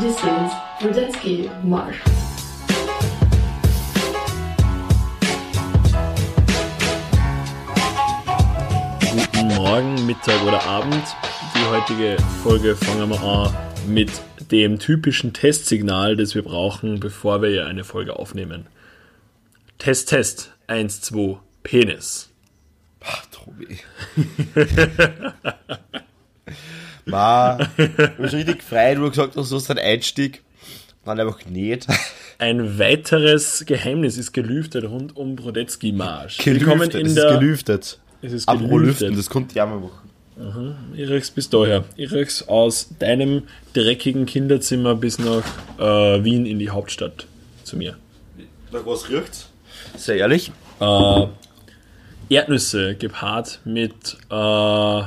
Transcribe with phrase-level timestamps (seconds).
[0.00, 1.96] This is Rudetsky Marsch.
[9.00, 11.02] Guten Morgen, Mittag oder Abend.
[11.56, 13.52] Die heutige Folge fangen wir an
[13.88, 14.12] mit
[14.52, 18.68] dem typischen Testsignal, das wir brauchen, bevor wir eine Folge aufnehmen.
[19.78, 20.52] Test, Test.
[20.68, 22.30] 1, 2, Penis.
[23.00, 23.78] Ach, Tobi.
[27.08, 30.42] Ma, ich bin schon richtig frei, du hast gesagt, du hast einen Einstieg.
[31.04, 31.86] Dann einfach nicht.
[32.38, 36.38] Ein weiteres Geheimnis ist gelüftet rund um Brodetzky Marsch.
[36.38, 37.98] Gelüftet, in es der, ist gelüftet.
[38.20, 39.14] Es ist Apropos gelüftet.
[39.14, 40.08] lüften, das ich auch mal machen.
[40.94, 41.84] Irix bis daher.
[41.96, 45.42] Irix aus deinem dreckigen Kinderzimmer bis nach
[45.78, 47.26] äh, Wien in die Hauptstadt
[47.64, 47.96] zu mir.
[48.70, 49.48] Nach was riecht's?
[49.96, 50.52] Sehr ehrlich.
[50.80, 51.26] Äh,
[52.28, 55.02] Erdnüsse gepaart mit, äh,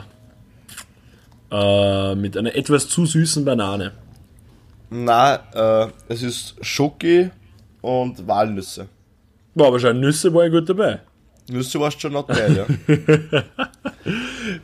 [1.52, 3.92] äh, mit einer etwas zu süßen Banane.
[4.90, 7.30] Na, äh, es ist Schoki
[7.82, 8.88] und Walnüsse.
[9.56, 11.00] War aber schon Nüsse war ich gut dabei.
[11.50, 12.66] Nüsse warst schon not geil, ja.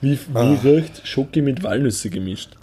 [0.01, 2.57] Wie, wie riecht Schoki mit Walnüsse gemischt?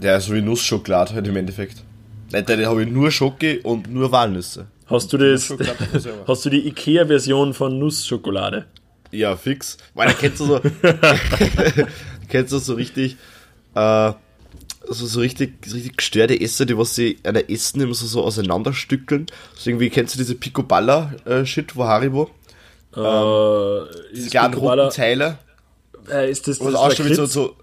[0.00, 1.82] ja, so wie Nussschokolade halt im Endeffekt.
[2.32, 4.66] Nein, da habe ich nur Schoki und nur Walnüsse.
[4.86, 5.54] Hast du das,
[6.26, 8.66] hast du die Ikea-Version von Nussschokolade?
[9.12, 9.78] Ja, fix.
[9.94, 10.60] Weil da kennst du so,
[12.28, 13.16] kennst du so richtig,
[13.74, 14.12] äh,
[14.88, 18.06] so, so richtig, so richtig gestörte Esser, die was sie an der Essen immer so,
[18.06, 19.26] so auseinanderstückeln.
[19.56, 22.30] So irgendwie kennst du diese Picoballa-Shit von Haribo?
[22.96, 25.38] äh, Diese kleinen Picoballa- roten Teile.
[26.10, 27.56] äh, ist das, Was das ausschaut wie so, so,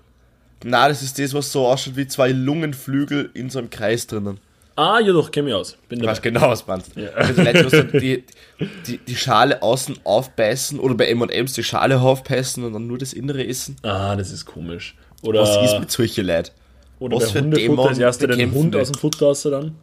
[0.63, 4.39] na, das ist das, was so ausschaut wie zwei Lungenflügel in so einem Kreis drinnen.
[4.75, 5.77] Ah, ja doch, kenn mich aus.
[5.89, 6.95] Bin Du weißt genau, was meinst.
[6.95, 7.09] Ja.
[7.09, 8.23] Also Leute, die,
[8.59, 12.97] die, die, die Schale außen aufbeißen oder bei M&M's die Schale aufbeißen und dann nur
[12.97, 13.75] das Innere essen.
[13.83, 14.95] Ah, das ist komisch.
[15.23, 16.51] Oder, Was ist mit solchen Leuten?
[16.99, 19.41] oder was bei für ein Hundefutter Dämon als erster den Hund aus dem Futter raus
[19.43, 19.75] dann.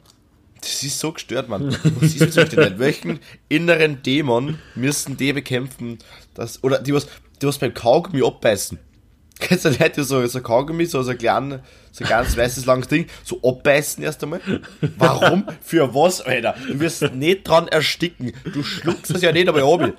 [0.61, 1.77] Das ist so gestört, Mann.
[2.01, 2.79] Was ist mit solchen Leuten?
[2.79, 5.99] Welchen inneren Dämon müssen die bekämpfen?
[6.35, 7.07] Dass, oder die was,
[7.43, 8.79] die was beim Kaugummi abbeißen.
[9.41, 11.61] Kennst du Leute, die so, so Kaugummi, so, so ein kleines,
[11.93, 14.41] so ein ganz weißes, langes Ding, so abbeißen erst einmal?
[14.99, 15.45] Warum?
[15.63, 16.55] Für was, Alter?
[16.67, 18.33] Du wirst nicht dran ersticken.
[18.53, 19.93] Du schluckst es ja nicht einmal ab.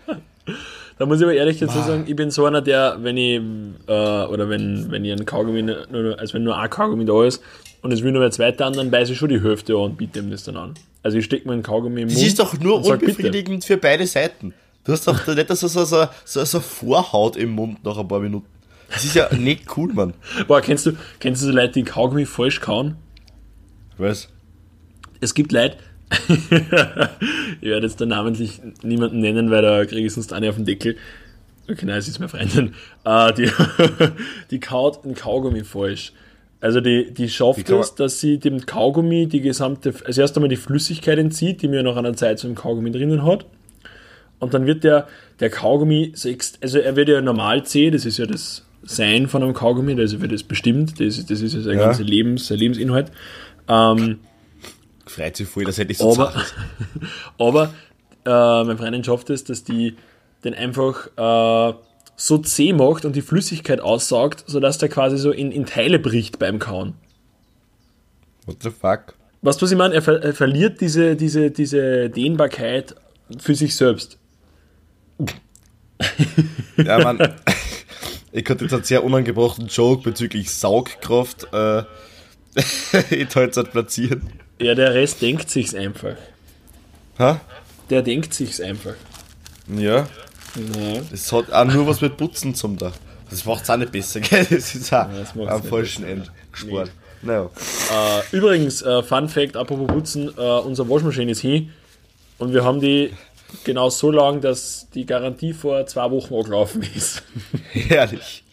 [0.98, 3.40] Da muss ich aber ehrlich dazu sagen, ich bin so einer, der, wenn ich,
[3.88, 7.42] äh, oder wenn, wenn ich einen Kaugummi, nur, also wenn nur ein Kaugummi da ist
[7.82, 9.98] und es will nur ein zweiter an, dann beiße ich schon die Hälfte an und
[9.98, 10.74] biete ihm das dann an.
[11.02, 12.28] Also ich stecke mir einen Kaugummi im Das Mund.
[12.28, 14.54] ist doch nur und sag, unbefriedigend für beide Seiten.
[14.84, 18.20] Du hast doch nicht so, so, so, so, so Vorhaut im Mund nach ein paar
[18.20, 18.46] Minuten.
[18.92, 20.14] Das ist ja nicht cool, Mann.
[20.48, 22.96] Boah, kennst du, kennst du so Leute, die Kaugummi falsch kauen?
[23.98, 24.30] Was?
[25.22, 25.78] Es gibt Leute,
[26.30, 30.66] ich werde jetzt da namentlich niemanden nennen, weil da kriege ich sonst eine auf den
[30.66, 30.96] Deckel.
[31.70, 32.74] Okay, nein, es ist meine Freundin.
[33.04, 33.52] Äh, die,
[34.52, 36.14] die kaut ein Kaugummi falsch.
[36.62, 40.58] Also die, die schafft es, dass sie dem Kaugummi die gesamte, also erst einmal die
[40.58, 43.46] Flüssigkeit entzieht, die mir nach einer Zeit so im Kaugummi drinnen hat.
[44.40, 45.08] Und dann wird der,
[45.40, 46.14] der Kaugummi,
[46.62, 50.22] also er wird ja normal zäh, das ist ja das Sein von einem Kaugummi, also
[50.22, 51.86] wird das bestimmt, das, ist- das ist ja sein Ja.
[51.88, 53.12] ganzer Lebens, sein Lebensinhalt.
[53.68, 54.20] Ähm,
[55.06, 56.34] Freut sich voll, dass hätte ich so aber,
[57.38, 57.74] aber
[58.26, 59.96] äh, meine Freundin schafft es, dass die
[60.44, 61.74] den einfach äh,
[62.16, 66.40] so zäh macht und die Flüssigkeit aussaugt, sodass der quasi so in, in Teile bricht
[66.40, 66.94] beim Kauen.
[68.46, 69.16] What the fuck?
[69.42, 69.94] Weißt du, was ich meine?
[69.96, 72.96] Er, ver er verliert diese, diese, diese Dehnbarkeit
[73.38, 74.18] für sich selbst.
[76.78, 77.20] Ja, Mann.
[78.32, 81.84] ich hatte jetzt einen sehr unangebrachten Joke bezüglich Saugkraft äh,
[83.10, 84.30] in Teilzeit platzieren.
[84.60, 86.16] Ja, der Rest denkt sich's einfach.
[87.18, 87.42] Ha?
[87.90, 88.96] Der denkt sich's einfach.
[89.68, 90.08] Ja.
[90.56, 91.02] Ja.
[91.12, 92.92] Das hat auch nur was mit Putzen zum da.
[93.30, 94.46] Das macht's auch nicht besser, gell?
[94.50, 95.08] Das ist auch
[95.48, 96.92] am falschen Ende gespart.
[97.22, 97.50] Naja.
[97.92, 101.72] Äh, übrigens, äh, Fun Fact, apropos Putzen, äh, unsere Waschmaschine ist hin
[102.38, 103.12] und wir haben die
[103.64, 107.24] genau so lang, dass die Garantie vor zwei Wochen angelaufen ist.
[107.72, 108.44] Herrlich.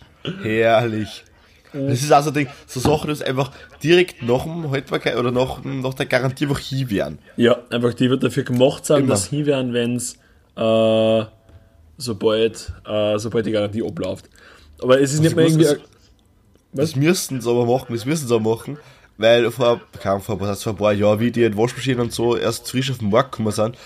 [0.42, 1.24] Herrlich.
[1.72, 3.50] Das ist also Ding, so Sachen, das einfach
[3.82, 7.18] direkt nach dem Haltbarkeit oder nach, nach der Garantie einfach hin werden.
[7.36, 9.08] Ja, einfach die wird dafür gemacht sein, Immer.
[9.10, 10.14] dass hin werden, wenn es
[10.56, 11.24] äh,
[11.98, 14.26] sobald, äh, sobald die Garantie abläuft.
[14.82, 15.64] Aber es ist nicht ich mehr irgendwie.
[15.64, 15.78] das-
[16.72, 18.78] Das müssten sie aber machen, das müssen sie machen,
[19.18, 22.90] weil vor, Ahnung, vor, vor ein paar Jahren, wie die Waschmaschinen und so erst frisch
[22.90, 23.76] auf den Markt gekommen sind,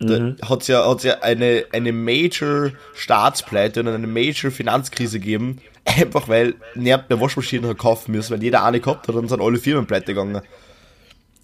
[0.00, 0.36] Mhm.
[0.38, 6.28] da hat's ja, hat's ja eine, eine Major Staatspleite und eine Major Finanzkrise gegeben, einfach
[6.28, 9.40] weil niemand mehr Waschmaschinen hat kaufen müssen, weil jeder eine gehabt hat und dann sind
[9.40, 10.42] alle Firmen pleite gegangen.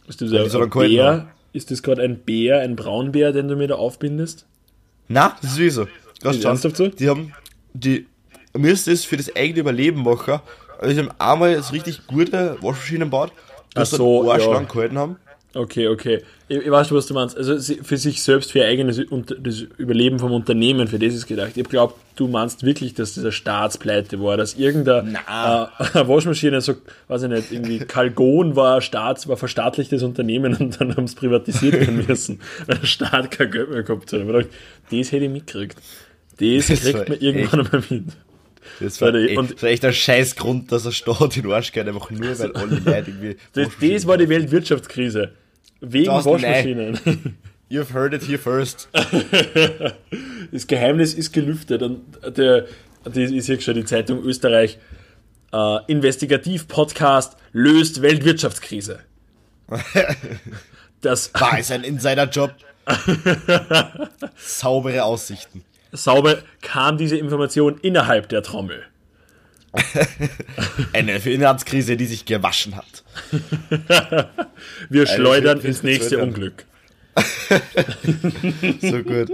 [0.08, 0.66] Ist das, die ein, so.
[0.66, 1.28] Bär?
[1.52, 4.46] Ist das gerade ein Bär, ein Braunbär, den du mir da aufbindest?
[5.08, 5.86] Na, das ist wie so.
[6.22, 6.88] Ist ernsthaft so?
[6.88, 7.32] Die haben,
[7.72, 8.06] die
[8.56, 10.40] müssen es für das eigene Überleben machen.
[10.78, 13.32] Also, die haben einmal das richtig gute Waschmaschinen gebaut
[13.76, 14.60] das Ach so, so, Arsch ja.
[14.60, 15.16] gehalten haben.
[15.56, 16.22] Okay, okay.
[16.48, 17.36] Ich, ich weiß, was du meinst.
[17.36, 19.00] Also für sich selbst, für ihr eigenes
[19.40, 21.52] das Überleben vom Unternehmen, für das ist gedacht.
[21.56, 26.74] Ich glaube, du meinst wirklich, dass das eine Staatspleite war, dass irgendeine äh, Waschmaschine, so,
[27.08, 31.90] weiß ich nicht, irgendwie Calgon war Staats, war verstaatlichtes Unternehmen und dann haben sie privatisiert
[31.90, 34.20] müssen, weil der Staat kein Geld mehr gehabt hat.
[34.20, 34.48] Ich gedacht,
[34.90, 35.78] das hätte ich mitgekriegt.
[36.38, 38.04] Das, Das kriegt man irgendwann einmal mit.
[38.80, 41.72] Das war, echt, und- das war echt ein scheiß Grund, dass er Staat in Arsch
[41.72, 43.36] geht, einfach nur, weil alle Leute irgendwie.
[43.54, 45.30] Das, das war die Weltwirtschaftskrise.
[45.80, 47.36] Wegen Waschmaschinen.
[47.70, 48.88] You've heard it here first.
[50.52, 52.04] Das Geheimnis ist gelüftet und
[52.36, 52.66] der,
[53.02, 54.78] das ist hier schon die Zeitung Österreich.
[55.52, 59.00] Äh, Investigativ-Podcast löst Weltwirtschaftskrise.
[61.02, 62.54] Das War es ein Insider-Job?
[64.36, 65.62] Saubere Aussichten.
[65.92, 68.84] sauber kam diese Information innerhalb der Trommel.
[70.92, 73.04] Eine Finanzkrise, die sich gewaschen hat.
[74.88, 76.22] Wir schleudern ins nächste.
[76.22, 76.64] Unglück.
[78.80, 79.30] So gut.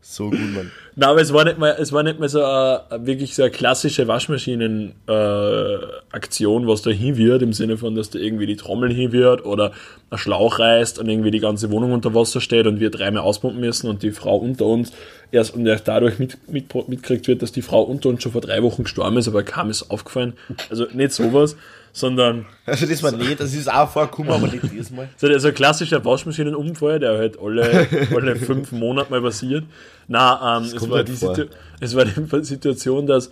[0.00, 0.70] So gut, Mann.
[0.96, 3.50] Na, aber es war nicht mal, es war nicht mal so eine, wirklich so eine
[3.50, 9.12] klassische Waschmaschinen-Aktion, was da hin wird, im Sinne von, dass da irgendwie die Trommel hin
[9.12, 9.72] wird oder
[10.10, 13.60] ein Schlauch reißt und irgendwie die ganze Wohnung unter Wasser steht und wir dreimal auspumpen
[13.60, 14.92] müssen und die Frau unter uns
[15.30, 18.40] erst und erst dadurch mit, mit, mitkriegt wird, dass die Frau unter uns schon vor
[18.40, 20.32] drei Wochen gestorben ist, aber kaum ist aufgefallen.
[20.70, 21.56] Also nicht sowas,
[21.92, 25.08] sondern Also das war nicht, das ist auch vorgekommen, aber nicht diesmal.
[25.16, 29.64] so der so ein klassischer Waschmaschinenunfall, der halt alle, alle fünf Monate mal passiert.
[30.06, 31.12] Na, ähm, es, war halt die.
[31.12, 31.44] Situ
[31.80, 33.30] es war die Situation, dass,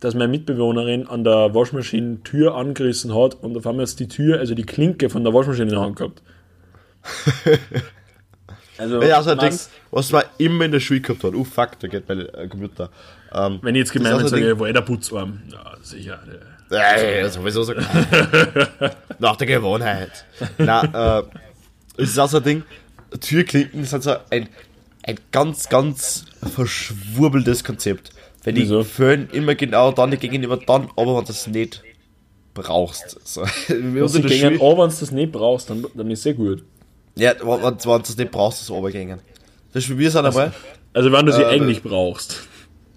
[0.00, 4.54] dass meine Mitbewohnerin an der Waschmaschinentür angerissen hat und auf einmal ist die Tür, also
[4.54, 6.22] die Klinke von der Waschmaschine in der Hand gehabt.
[8.80, 9.58] Also, Ja, so ein Ding,
[9.90, 11.34] was, man immer in der Schule gehabt hat.
[11.34, 12.88] Oh fuck, da geht mein äh, Computer.
[13.30, 15.42] Ähm, wenn ich jetzt gemein Das bin, ist auch so sage wo der Putzarm?
[15.52, 16.18] Ja, sicher.
[16.70, 17.74] Äh, sowieso so.
[19.18, 20.24] Nach der Gewohnheit.
[20.56, 21.22] Na, äh,
[21.98, 22.62] es ist auch so ein Ding,
[23.20, 24.48] Türklinken sind so ein,
[25.02, 26.24] ein ganz, ganz
[26.54, 28.12] verschwurbeltes Konzept.
[28.42, 28.84] Wenn die Wieso?
[28.84, 31.82] föhnen immer genau dann gegenüber dann, aber wenn du es nicht
[32.54, 33.18] brauchst.
[33.24, 33.42] So.
[33.68, 36.64] In der gehen, oh, wenn du das nicht brauchst, dann, dann ist sehr gut.
[37.16, 39.18] ja, wenn, wenn wenn du es nicht brauchst, ist es runtergegangen.
[39.72, 40.52] Das Beispiel, wir sind einmal,
[40.92, 42.40] Also, wenn du sie Äh, eigentlich brauchst.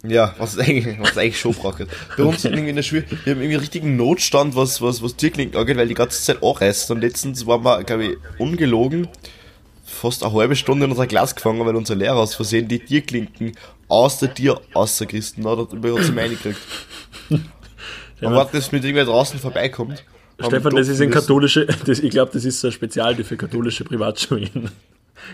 [0.06, 1.86] Ja, was es eigentlich, was eigentlich schon braucht.
[2.18, 5.58] Bei uns irgendwie in der Schule, wir haben irgendwie richtigen Notstand, was, was, was Türklinken
[5.58, 6.92] angeht, weil die ganze Zeit anreißt.
[6.92, 9.08] Und letztens waren wir, glaube ich, ungelogen,
[9.86, 13.54] fast eine halbe Stunde in unserer Klasse gefangen, weil unser Lehrer aus Versehen die Tierklinken
[13.94, 16.60] aus der Tür ausgerissen hat und bei uns reingekriegt.
[17.30, 17.44] Man
[18.36, 20.04] wartet, dass mit irgendwer draußen vorbeikommt.
[20.40, 23.84] Stefan, das ist ein katholische, das, ich glaube, das ist so ein Spezial für katholische
[23.84, 24.72] Privatschulen.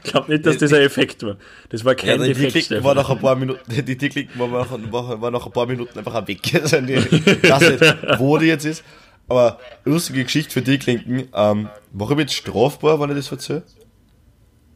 [0.03, 1.37] Ich glaube nicht, dass das ein Effekt war.
[1.69, 4.47] Das war Ja, kein die Effekt, Tierklinken war nach ein paar Minuten, die Tierklinken war
[4.49, 6.39] nach, war, nach ein paar Minuten einfach weg.
[6.61, 8.83] Also die, ich weiß nicht, wo die jetzt ist.
[9.27, 11.29] Aber lustige Geschichte für Tierklinken.
[11.33, 13.63] Ähm, warum jetzt strafbar, wenn ich das erzähle?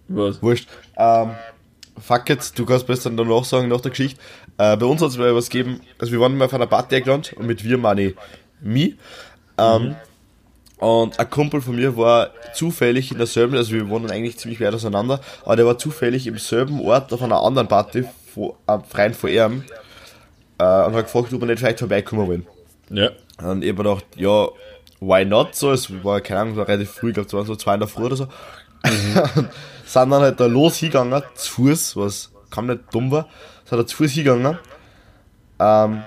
[0.07, 0.41] Was?
[0.41, 0.67] Wurscht.
[0.95, 1.31] Ähm,
[1.99, 4.19] fuck it, du kannst besser danach sagen, nach der Geschichte.
[4.57, 6.95] Äh, bei uns hat es mal was gegeben, also wir waren mal auf einer Party
[6.95, 8.15] eingeladen und mit wir meine ich
[8.61, 8.95] mich.
[9.57, 9.95] Ähm,
[10.79, 14.73] Und ein Kumpel von mir war zufällig in derselben, also wir wohnen eigentlich ziemlich weit
[14.73, 18.03] auseinander, aber der war zufällig im selben Ort auf einer anderen Party,
[18.33, 19.63] vor, am Freien vor ihm,
[20.57, 22.47] äh, und hat gefragt, ob wir nicht vielleicht vorbeikommen wollen.
[22.89, 23.11] Ja.
[23.41, 24.47] Und ich hab mir gedacht, ja,
[24.99, 25.71] why not so?
[25.71, 27.87] Es war, keine Ahnung, war relativ früh, ich glaube, es waren so zwei in der
[27.87, 28.27] Früh oder so.
[28.83, 29.49] Und
[29.93, 33.27] sind dann halt da los hingegangen, zu Fuß, was kaum nicht dumm war,
[33.65, 34.57] sind da zu Fuß hingegangen.
[35.59, 36.03] Ähm,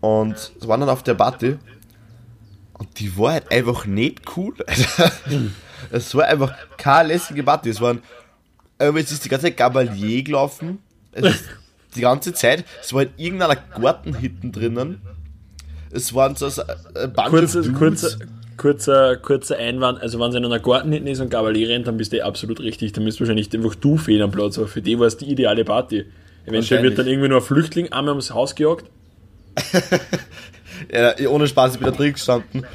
[0.00, 1.58] und waren dann auf der Party.
[2.74, 4.54] Und die war halt einfach nicht cool.
[5.90, 7.68] Es war einfach keine lässige Party.
[7.70, 8.02] Es waren,
[8.80, 10.78] jetzt ist die ganze Zeit Gabalier gelaufen.
[11.10, 11.44] Es ist
[11.96, 12.64] die ganze Zeit.
[12.80, 15.02] Es war in irgendeiner Garten hinten drinnen.
[15.90, 18.16] Es waren so so ein Bunch of Dudes.
[18.56, 20.00] Kurzer, kurzer, Einwand.
[20.00, 22.22] Also, wenn es in einer Garten hinten ist und Gabalier rennt, dann bist du eh
[22.22, 22.92] absolut richtig.
[22.92, 24.58] Dann bist wahrscheinlich einfach du fehl am Platz.
[24.58, 26.04] Aber für die war es die ideale Party.
[26.46, 28.86] Eventuell wird dann irgendwie nur ein Flüchtling einmal ums Haus gejagt.
[30.90, 32.66] Ja, ohne Spaß, ich bin da drin gestanden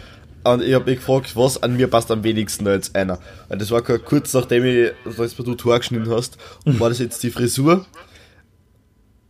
[0.43, 3.19] und ich habe mich gefragt, was an mir passt am wenigsten als einer.
[3.47, 6.99] Weil das war gerade kurz nachdem ich, als du Tor geschnitten hast, und war das
[6.99, 7.85] jetzt die Frisur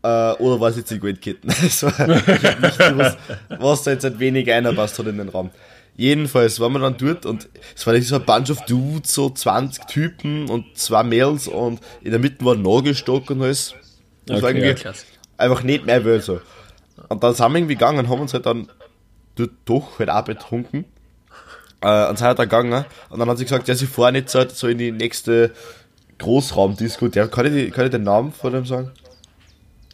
[0.03, 1.49] äh, oder war es jetzt die Goldketten?
[1.61, 3.17] Das war ich hab nicht gewusst,
[3.49, 5.49] was da jetzt ein wenig einer passt hat in den Raum.
[5.97, 9.85] Jedenfalls waren wir dann dort und es war so ein Bunch of Dudes, so 20
[9.85, 13.73] Typen und zwei Mädels und in der Mitte war ein Nagelstock und alles.
[14.27, 15.05] Das war Okay, irgendwie ja, klasse.
[15.37, 16.39] einfach nicht mehr will so.
[17.09, 18.69] Und dann sind wir irgendwie gegangen und haben uns halt dann
[19.35, 20.85] dort doch halt auch betrunken.
[21.81, 22.85] Äh, und sind halt dann gegangen.
[23.09, 25.51] Und dann hat sie gesagt, ja, sie fahren jetzt halt so in die nächste
[26.19, 27.07] Großraumdisco.
[27.07, 28.91] Der, kann, ich, kann ich den Namen von dem sagen?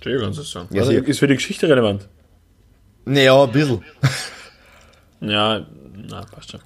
[0.03, 0.67] Ja, kannst du sagen.
[0.73, 2.07] Ja, also, ist für die Geschichte relevant.
[3.05, 3.83] Naja, ein bisschen.
[5.21, 6.61] Ja, na, passt schon.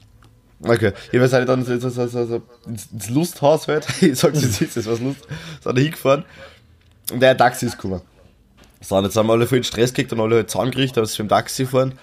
[0.59, 4.41] Okay, jedenfalls sind ich dann so, so, so, so, so ins, Lusthaus halt, ich sag's
[4.41, 5.27] jetzt, ist das was Lust,
[5.61, 6.25] sind da hingefahren
[7.11, 8.01] und der Taxi ist gekommen.
[8.81, 11.17] So, und jetzt haben wir alle voll in Stress gekriegt und alle halt zusammengerichtet, dass
[11.17, 11.93] wir im Taxi fahren.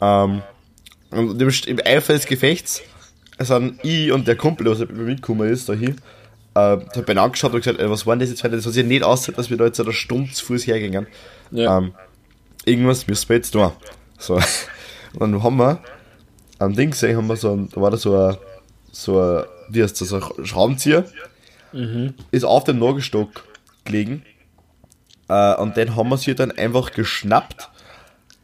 [0.00, 0.42] Ähm,
[1.10, 2.82] und im, im Eifer des Gefechts
[3.38, 5.96] sind ich und der Kumpel, der mit mir mitgekommen ist, da hin,
[6.54, 8.44] äh, hat beinahe angeschaut und gesagt, ey, was war denn das jetzt?
[8.44, 11.06] Das hat sich nicht aussieht, dass wir da jetzt eine Stunde zu Fuß hergingen.
[11.50, 11.78] Ja.
[11.78, 11.94] Ähm,
[12.64, 13.70] irgendwas müssen wir jetzt tun.
[14.18, 14.34] So.
[15.14, 15.80] Und dann haben wir
[16.58, 18.36] am Ding gesehen, haben wir so ein, da war da so ein,
[18.90, 21.04] so ein, wie heißt das, ein Schraubenzieher,
[22.30, 23.44] ist auf dem Nagelstock
[23.84, 24.22] gelegen.
[25.28, 27.68] Äh, und den haben wir sich dann einfach geschnappt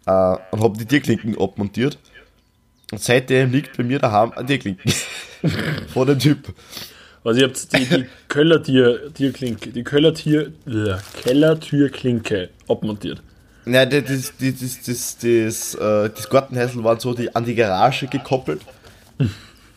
[0.07, 1.99] äh, und haben die Tierklinken abmontiert.
[2.93, 4.93] Und seitdem liegt bei mir daheim ein Tierklinken.
[5.89, 6.55] Von dem Typ.
[7.25, 13.23] Also ihr habt die, die Kellertier, Tierklinke, die Kellertier, äh, Kellertürklinke abmontiert.
[13.67, 18.07] Nein, das, das, das, das, das, äh, das Gartenhäusl waren so die, an die Garage
[18.07, 18.61] gekoppelt.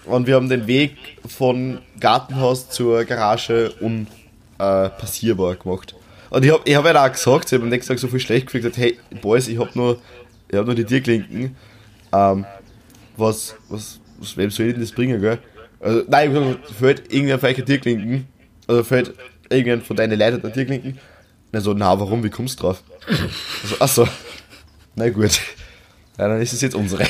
[0.06, 0.96] Und wir haben den Weg
[1.28, 5.96] von Gartenhaus zur Garage unpassierbar gemacht.
[6.30, 8.20] Und ich habe ich hab ja auch gesagt, ich habe am nächsten Tag so viel
[8.20, 9.98] schlecht gefühlt, hey, Boys, ich habe nur,
[10.54, 11.56] hab nur die Tierklinken.
[12.14, 12.46] Ähm,
[13.16, 15.40] was, was, was, wem soll ich denn das bringen, gell?
[15.80, 18.28] Also, nein, ich hab gesagt, fällt irgendein euch Tierklinken?
[18.68, 19.14] Also fällt
[19.50, 21.00] irgendein von deinen Leuten der Tierklinken?
[21.58, 22.84] Er so, na, warum, wie kommst du drauf?
[23.64, 24.08] Also, achso.
[24.94, 25.40] Na gut.
[26.16, 27.04] Ja, dann ist es jetzt unsere.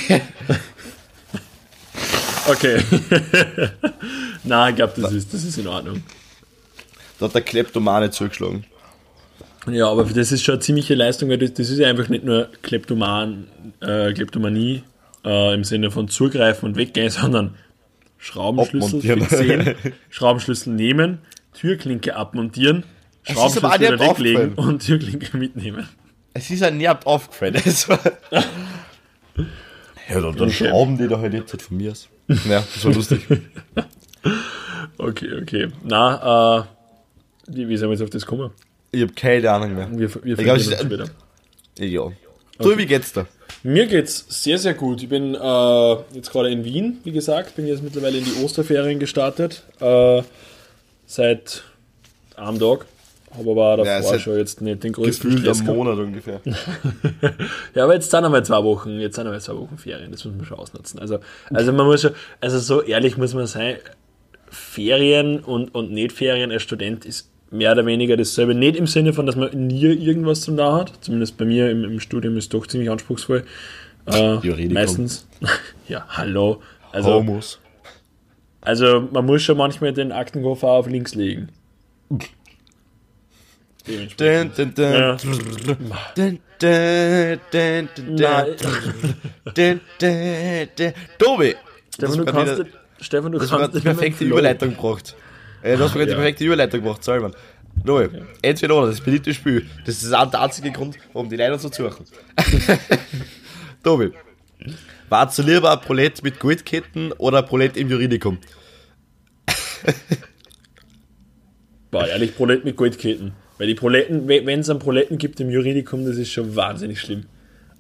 [2.48, 2.82] Okay.
[4.46, 6.01] Na, ich glaube, das ist, das ist in Ordnung.
[7.20, 8.63] Da hat der Kleptomane zugeschlagen.
[9.70, 12.24] Ja, aber das ist schon eine ziemliche Leistung, weil das, das ist ja einfach nicht
[12.24, 13.48] nur Kleptoman,
[13.82, 14.84] äh, Kleptomanie
[15.25, 17.56] äh, im Sinne von zugreifen und weggehen, sondern
[18.18, 19.75] Schraubenschlüssel fixieren,
[20.10, 21.20] Schraubenschlüssel nehmen,
[21.54, 22.86] Türklinke abmontieren,
[23.34, 25.88] Schraubenschlüssel nicht wieder weglegen und Türklinke mitnehmen.
[26.34, 27.56] Es ist ja nie aufgefallen.
[30.10, 32.08] Ja, dann, dann schrauben die da halt jetzt halt von mir aus.
[32.28, 33.22] Ja, das war lustig.
[35.00, 35.68] Okay, okay.
[35.84, 36.64] Na, äh,
[37.56, 38.50] wie, wie sind wir jetzt auf das kommen?
[38.92, 39.88] Ich hab keine Ahnung mehr.
[39.92, 41.06] Wir, wir Ich glaub, finden ich- uns später.
[41.80, 42.12] Ja.
[42.58, 43.28] Du, wie geht's da?
[43.62, 45.04] Mir geht's sehr, sehr gut.
[45.04, 48.98] Ich bin äh, jetzt gerade in Wien, wie gesagt, bin jetzt mittlerweile in die Osterferien
[48.98, 49.64] gestartet.
[49.80, 50.24] Äh,
[51.06, 51.64] seit
[52.36, 52.60] einem.
[52.60, 52.86] Habe
[53.39, 55.77] aber Ja, davor seit schon jetzt nicht den größten Gefühlt Stress am gehabt.
[55.77, 56.41] Monat ungefähr.
[57.75, 60.36] Ja, aber jetzt sind einmal zwei Wochen, jetzt sind einmal zwei Wochen Ferien, das muss
[60.36, 61.00] man schon ausnutzen.
[61.00, 61.20] Also,
[61.51, 63.77] also man muss schon, also so ehrlich muss man sein,
[64.50, 68.56] Ferien und, und nicht Ferien als Student ist mehr oder weniger dasselbe.
[68.56, 70.94] Nicht im Sinne von, dass man nie irgendwas zum da hat.
[71.01, 73.44] Zumindest bei mir im, im Studium ist es doch ziemlich anspruchsvoll.
[74.06, 75.27] Äh, meistens.
[75.88, 76.62] ja, hallo.
[76.91, 77.60] Also, Homos.
[78.62, 81.50] also man muss schon manchmal den Aktenkoffer auf links legen.
[83.88, 84.91] Dun, dun, dun.
[84.94, 85.15] Ja.
[85.15, 88.20] Dun, dun, dun, dun,
[89.56, 90.94] dun, dun, dun.
[91.17, 91.56] Tobi!
[91.94, 94.25] Stefan, du kannst, nicht- Stefan, du das kannst mir die perfekte.
[94.25, 95.15] Überleitung gebracht.
[95.62, 96.15] Äh, Du hast mir gerade ja.
[96.15, 97.34] die perfekte Überleitung gebracht, Salman.
[97.86, 98.10] Tobi,
[98.41, 99.65] entweder oder, das beliebte Spiel.
[99.86, 102.06] Das ist auch der einzige Grund, warum die Leute so suchen.
[103.84, 104.12] Tobi,
[105.10, 108.39] warst du lieber ein Prolett mit Goldketten oder ein Prolett im Juridikum?
[111.91, 113.34] War ehrlich, Proletten mit Goldketten.
[113.58, 117.24] Weil die Proletten, wenn es an Proletten gibt im Juridikum, das ist schon wahnsinnig schlimm.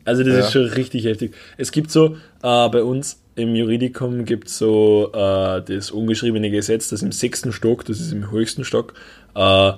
[0.05, 0.39] Also das Ja.
[0.39, 1.33] ist schon richtig heftig.
[1.57, 6.89] Es gibt so, äh, bei uns im Juridikum gibt es so äh, das ungeschriebene Gesetz,
[6.89, 8.93] dass im sechsten Stock, das ist im höchsten Stock,
[9.35, 9.73] äh,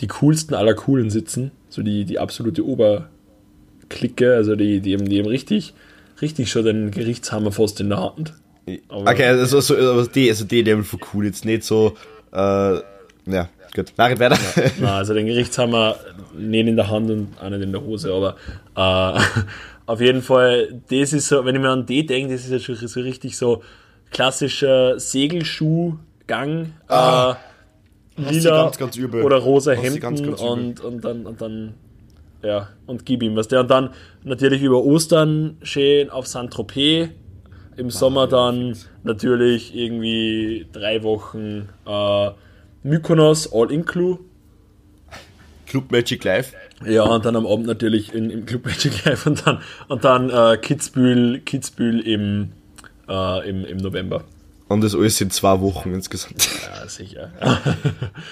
[0.00, 1.52] die coolsten aller Coolen sitzen.
[1.70, 5.74] So die, die absolute Oberklicke, also die, die, haben, die haben richtig,
[6.20, 8.34] richtig schon den Gerichtshammer fast in der Hand.
[8.88, 11.94] Aber- Okay, also, so, also die, also die Level von cool, jetzt nicht so,
[12.32, 13.92] äh, ja, gut.
[13.96, 14.38] Mach weiter.
[14.80, 15.96] Na, also den Gerichtshammer
[16.36, 18.36] nicht in der Hand und auch nicht in der Hose, aber
[19.16, 19.20] äh,
[19.86, 22.58] auf jeden Fall, das ist so, wenn ich mir an die denke, das ist ja
[22.58, 23.62] schon so richtig so
[24.10, 27.36] klassischer Segelschuhgang, Ah,
[28.16, 29.22] äh, lila ganz, ganz übel.
[29.22, 31.74] oder rosa Hemden ganz, und, und dann, und dann,
[32.42, 33.60] ja, und gib ihm was der.
[33.60, 33.90] Und dann
[34.24, 37.10] natürlich über Ostern schön auf Saint-Tropez,
[37.76, 42.30] im Sommer dann natürlich irgendwie drei Wochen äh,
[42.82, 44.18] Mykonos All-Inclu.
[45.66, 46.54] Club Magic Live.
[46.86, 50.30] Ja, und dann am Abend natürlich in, im Club Magic Live und dann, und dann
[50.30, 52.52] äh, Kitzbühel, Kitzbühel im,
[53.08, 54.24] äh, im, im November.
[54.68, 56.46] Und das alles in zwei Wochen insgesamt.
[56.62, 57.32] Ja, sicher.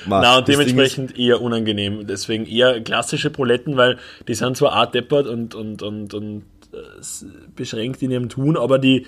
[0.06, 2.06] Ma, Na, und dementsprechend eher unangenehm.
[2.06, 3.98] Deswegen eher klassische Proletten, weil
[4.28, 8.78] die sind zwar auch deppert und, und, und, und äh, beschränkt in ihrem Tun, aber
[8.78, 9.06] die,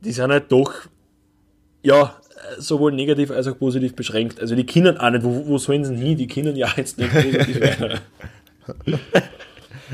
[0.00, 0.72] die sind halt doch,
[1.82, 2.14] ja,
[2.58, 4.40] sowohl negativ als auch positiv beschränkt.
[4.40, 6.16] Also die Kinder auch nicht, wo, wo sollen sie hin?
[6.16, 8.00] Die Kinder ja jetzt nicht positiv weiter.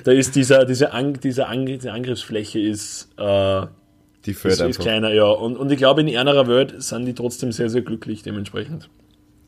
[0.04, 3.66] Da ist dieser, diese, An, diese, An, diese Angriffsfläche ist, äh,
[4.26, 5.26] Die ist, ist kleiner, ja.
[5.26, 8.88] Und, und ich glaube, in einer Welt sind die trotzdem sehr, sehr glücklich dementsprechend.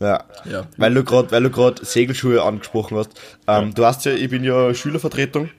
[0.01, 0.25] Ja.
[0.51, 0.67] Ja.
[0.77, 3.11] Weil du gerade, weil du gerade Segelschuhe angesprochen hast.
[3.47, 5.51] Ähm, Du weißt ja, ich bin ja Schülervertretung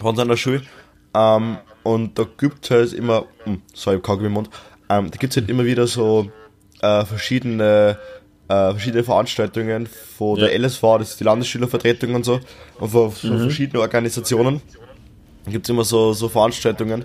[0.00, 0.62] von einer Schule.
[1.14, 4.50] Ähm, und da gibt halt immer, hm, sorry, ich im Mund,
[4.88, 6.30] ähm, da gibt's halt immer wieder so
[6.80, 7.98] äh, verschiedene,
[8.48, 10.58] äh, verschiedene Veranstaltungen von der Ja.
[10.66, 12.40] LSV, das ist die Landesschülervertretung und so,
[12.78, 14.60] und von so verschiedenen Organisationen.
[15.44, 17.04] Da gibt's immer so, so Veranstaltungen.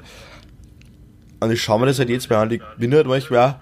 [1.39, 3.59] Und ich schaue mir das halt jetzt mal an, ich bin halt manchmal,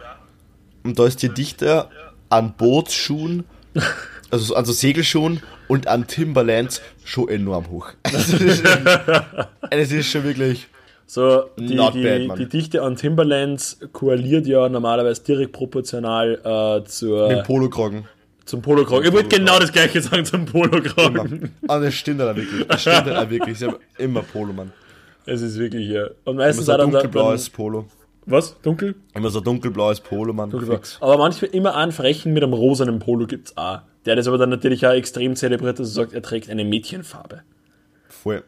[0.84, 1.88] und da ist die Dichte
[2.30, 3.44] an Bootsschuhen,
[4.32, 7.90] also an so Segelschuhen und an Timberlands schon enorm hoch.
[8.14, 8.64] Also das, ist,
[9.72, 10.68] das ist schon wirklich.
[11.14, 16.88] So, die, Not die, bad, die Dichte an Timberlands koaliert ja normalerweise direkt proportional äh,
[16.88, 18.06] zur, Mit dem Polokragen.
[18.46, 19.06] zum Polokragen.
[19.06, 21.52] Ich wollte genau das gleiche sagen zum Polokragen.
[21.68, 22.66] Ah, das stimmt auch wirklich.
[22.66, 23.62] Das stimmt auch wirklich.
[23.62, 24.72] Haben immer Polo, Mann.
[25.26, 26.06] Es ist wirklich, ja.
[26.24, 27.88] Und Immer meistens so auch dann, dann, dunkelblaues Polo.
[28.26, 28.56] Was?
[28.62, 28.96] Dunkel?
[29.14, 30.50] Immer so dunkelblaues Polo, Mann.
[30.50, 30.98] Fix.
[31.02, 33.80] Aber manchmal immer einen frechen mit einem rosanen Polo gibt's auch.
[34.06, 37.42] Der das aber dann natürlich auch extrem zelebriert, dass er sagt, er trägt eine Mädchenfarbe.
[38.08, 38.46] Voll.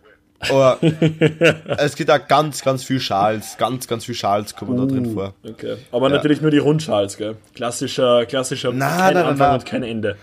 [0.49, 0.77] Aber
[1.77, 3.57] es gibt auch ganz, ganz viel Schals.
[3.57, 4.87] Ganz, ganz viel Schals kommen da Uh.
[4.87, 5.33] drin vor.
[5.47, 5.77] Okay.
[5.91, 7.35] Aber natürlich nur die Rundschals, gell?
[7.55, 9.53] Klassischer, klassischer, Na, kein na, Anfang na.
[9.55, 10.15] und kein Ende.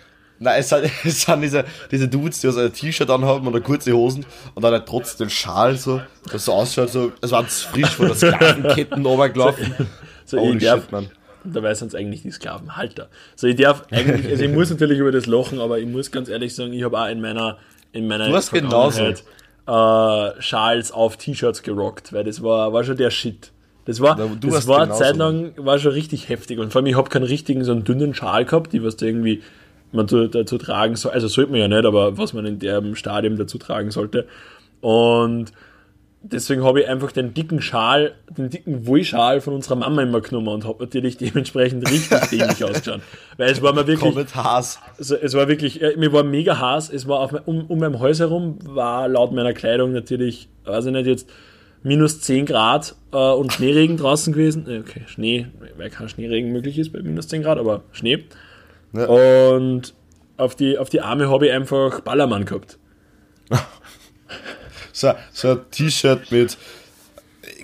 [0.42, 3.92] Nein, es sind, es sind diese, diese Dudes, die so ein T-Shirt anhaben oder kurze
[3.92, 4.24] Hosen
[4.54, 6.00] und dann halt trotzdem den Schal so,
[6.32, 9.74] das so ausschaut, so, es war frisch von der Sklavenketten runtergelaufen.
[10.24, 11.10] So, Holy ich darf, Mann.
[11.42, 13.08] dabei sind es eigentlich die Sklavenhalter.
[13.34, 16.28] So, ich darf eigentlich, also ich muss natürlich über das lachen, aber ich muss ganz
[16.28, 17.58] ehrlich sagen, ich habe auch in meiner,
[17.90, 19.12] in meiner Du hast genauso.
[19.70, 23.52] Äh, Schals auf T-Shirts gerockt, weil das war, war schon der Shit.
[23.84, 25.02] Das war, du das war genauso.
[25.02, 26.58] Zeit lang, war schon richtig heftig.
[26.58, 29.06] Und vor allem, ich habe keinen richtigen, so einen dünnen Schal gehabt, die was da
[29.06, 29.42] irgendwie
[29.92, 31.12] man dazu, dazu tragen soll.
[31.12, 34.26] Also sollte man ja nicht, aber was man in dem Stadium dazu tragen sollte.
[34.80, 35.52] Und
[36.22, 40.48] deswegen habe ich einfach den dicken Schal, den dicken Wollschal von unserer Mama immer genommen
[40.48, 43.00] und habe natürlich dementsprechend richtig dämlich ausgeschaut.
[43.36, 44.78] Weil es war mir wirklich, Kommentars.
[44.98, 46.90] also es war wirklich, äh, mir war mega heiß.
[46.90, 50.92] Es war auf, um, um mein Hals herum war laut meiner Kleidung natürlich, weiß ich
[50.92, 51.28] nicht jetzt,
[51.82, 54.68] minus 10 Grad äh, und Schneeregen draußen gewesen.
[54.68, 58.24] Äh, Okay, Schnee, weil kein Schneeregen möglich ist bei minus 10 Grad, aber Schnee.
[58.92, 59.06] Ja.
[59.06, 59.94] Und
[60.36, 62.78] auf die, auf die Arme habe ich einfach Ballermann gehabt.
[64.92, 66.56] So, so ein T-Shirt mit,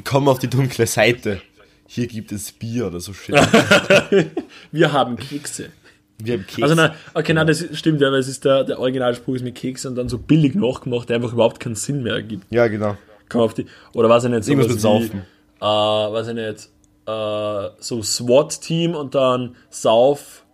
[0.04, 1.40] komm auf die dunkle Seite.
[1.86, 3.34] Hier gibt es Bier oder so shit.
[4.72, 5.70] Wir haben Kekse.
[6.18, 6.62] Wir haben Keks.
[6.62, 9.54] Also nein, okay, nein, das stimmt, ja, weil es ist der, der Originalspruch ist mit
[9.54, 12.46] Kekse und dann so billig nachgemacht, der einfach überhaupt keinen Sinn mehr ergibt.
[12.50, 12.96] ja, genau.
[13.32, 15.22] Man auf die, oder weiß ich nicht, Irgendwas sowas mit wie, Saufen.
[15.60, 16.68] Äh, weiß ich nicht,
[17.06, 20.44] äh, so SWAT-Team und dann Sauf,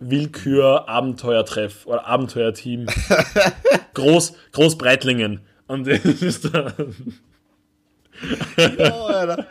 [0.00, 2.86] Willkür, Abenteuertreff oder Abenteuerteam.
[3.94, 5.40] Groß, Großbreitlingen.
[5.68, 6.72] Und das ist dann
[8.78, 9.46] Oh, Alter.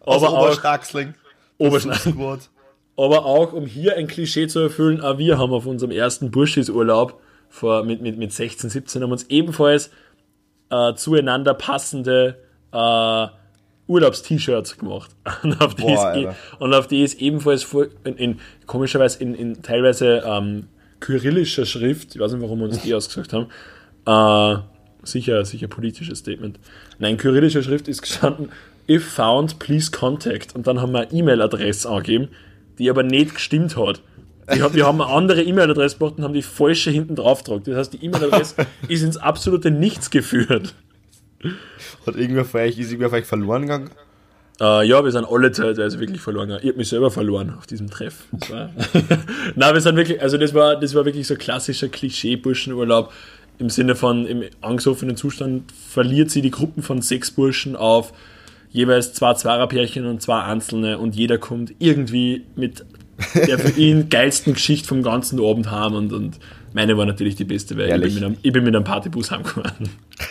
[0.00, 1.14] Aus Aber auch- Oberstaxling.
[1.58, 1.98] Oberschneid.
[1.98, 2.48] Squad.
[2.96, 7.20] Aber auch, um hier ein Klischee zu erfüllen, auch wir haben auf unserem ersten Burschis-Urlaub
[7.48, 9.90] vor, mit, mit, mit 16, 17 haben uns ebenfalls
[10.70, 12.38] äh, zueinander passende
[12.72, 13.26] äh,
[13.88, 15.10] Urlaubs-T-Shirts gemacht.
[15.42, 19.20] Und auf, die Boah, ist, eh- und auf die ist ebenfalls vor, in, in, komischerweise
[19.20, 20.68] in, in teilweise ähm,
[21.00, 23.48] kyrillischer Schrift, ich weiß nicht, warum wir uns die ausgesucht haben,
[24.06, 24.62] äh,
[25.02, 26.58] sicher, sicher politisches Statement.
[26.98, 28.50] Nein, kyrillischer Schrift ist gestanden,
[28.88, 30.54] if found, please contact.
[30.54, 32.28] Und dann haben wir eine E-Mail-Adresse angegeben,
[32.78, 34.00] die aber nicht gestimmt hat.
[34.48, 37.68] Wir haben, wir haben eine andere E-Mail-Adresse gemacht und haben die falsche hinten drauf gedruckt.
[37.68, 40.74] Das heißt, die E-Mail-Adresse ist ins absolute Nichts geführt.
[42.06, 43.90] Hat irgendwer von euch, ist irgendwer von euch verloren gegangen?
[44.60, 46.48] Äh, ja, wir sind alle teilweise wirklich verloren.
[46.48, 46.64] gegangen.
[46.64, 48.24] Ich habe mich selber verloren auf diesem Treff.
[49.54, 53.12] Nein, wir sind wirklich, also das war, das war wirklich so klassischer Klischee-Burschenurlaub
[53.58, 58.12] im Sinne von im angesoffenen Zustand verliert sie die Gruppen von sechs Burschen auf
[58.70, 62.84] jeweils zwei Zweierpärchen und zwei Einzelne und jeder kommt irgendwie mit
[63.34, 66.38] der für ihn geilsten Geschichte vom ganzen Abend heim und, und
[66.72, 69.30] meine war natürlich die beste, weil ich bin, mit einem, ich bin mit einem Partybus
[69.30, 69.90] heimgefahren.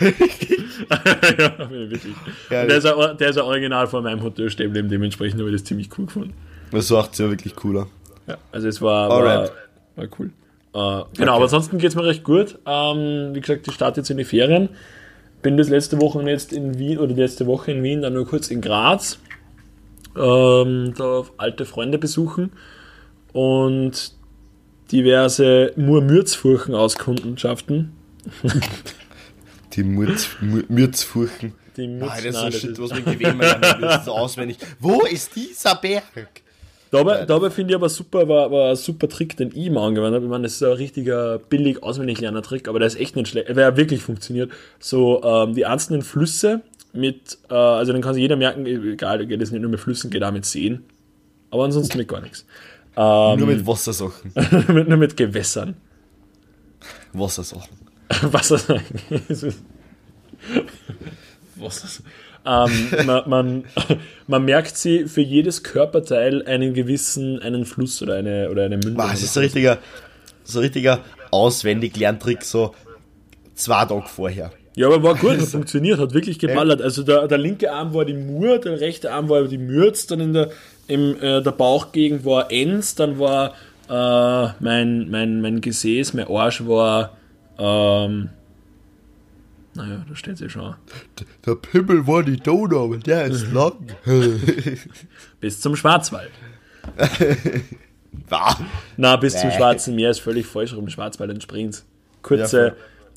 [1.38, 2.14] ja, wirklich.
[2.50, 5.64] Der, ist ein, der ist ein Original von meinem Hotel stehen dementsprechend habe ich das
[5.64, 6.34] ziemlich cool gefunden.
[6.72, 7.86] Das macht ja wirklich cooler.
[8.26, 9.50] Ja, also es war, war,
[9.96, 10.30] war cool.
[10.74, 12.58] Äh, genau, aber ansonsten geht es mir recht gut.
[12.66, 14.68] Ähm, wie gesagt, ich starte jetzt in die Ferien.
[15.42, 18.26] Bin das letzte Woche jetzt in Wien oder die letzte Woche in Wien, dann nur
[18.26, 19.18] kurz in Graz.
[20.16, 22.52] Ähm, da alte Freunde besuchen
[23.32, 24.12] und
[24.92, 27.92] diverse Murmürzfurchen aus Kundschaften.
[29.72, 31.54] Die Murz, Mur- Mürzfurchen.
[31.78, 33.36] Die Mürz, Ah, das ist so nein, shit, ist- was mir gewählt
[33.80, 34.58] das so auswendig.
[34.78, 36.04] Wo ist dieser Berg?
[36.92, 40.14] Dabei, dabei finde ich aber super, war, war ein super Trick, den ich immer angewandt
[40.14, 40.26] habe.
[40.26, 43.28] Ich meine, das ist ein richtiger billig auswendig lerner Trick, aber der ist echt nicht
[43.28, 44.52] schlecht, weil er wirklich funktioniert.
[44.78, 46.60] So, ähm, die einzelnen Flüsse
[46.92, 50.10] mit, äh, also dann kann sich jeder merken, egal, geht es nicht nur mit Flüssen,
[50.10, 50.84] geht auch mit Seen.
[51.50, 52.44] Aber ansonsten mit gar nichts.
[52.94, 54.32] Ähm, Nur mit Wassersachen.
[54.74, 55.76] mit, nur mit Gewässern.
[57.14, 57.74] Wassersachen.
[58.22, 58.60] Wasser.
[61.56, 62.02] Was?
[62.44, 63.64] Ähm, man, man,
[64.26, 68.96] man merkt sie für jedes Körperteil einen gewissen, einen Fluss oder eine, oder eine Mündung.
[68.96, 69.78] Das ist so ein richtiger,
[70.44, 71.00] so ein richtiger
[71.30, 72.74] auswendig Lerntrick, so
[73.54, 74.52] zwei Tage vorher.
[74.74, 76.80] Ja, aber war gut, hat funktioniert, hat wirklich geballert.
[76.80, 80.20] Also der, der linke Arm war die Mur, der rechte Arm war die Mürz, dann
[80.20, 80.50] in der,
[80.86, 83.52] im, äh, der Bauchgegend war Ens, dann war
[83.90, 87.16] äh, mein, mein, mein Gesäß, mein Arsch war,
[87.58, 88.30] ähm,
[89.74, 90.74] naja, da steht sie schon.
[91.46, 93.86] Der Pimmel war die Donau, aber der ist lang.
[95.40, 96.30] Bis zum Schwarzwald.
[98.96, 99.50] Na, bis zum.
[99.50, 100.88] Schwarzen Meer ist völlig falsch rum.
[100.88, 101.84] Schwarzwald entspringt.
[102.22, 102.74] Kurze, Ja,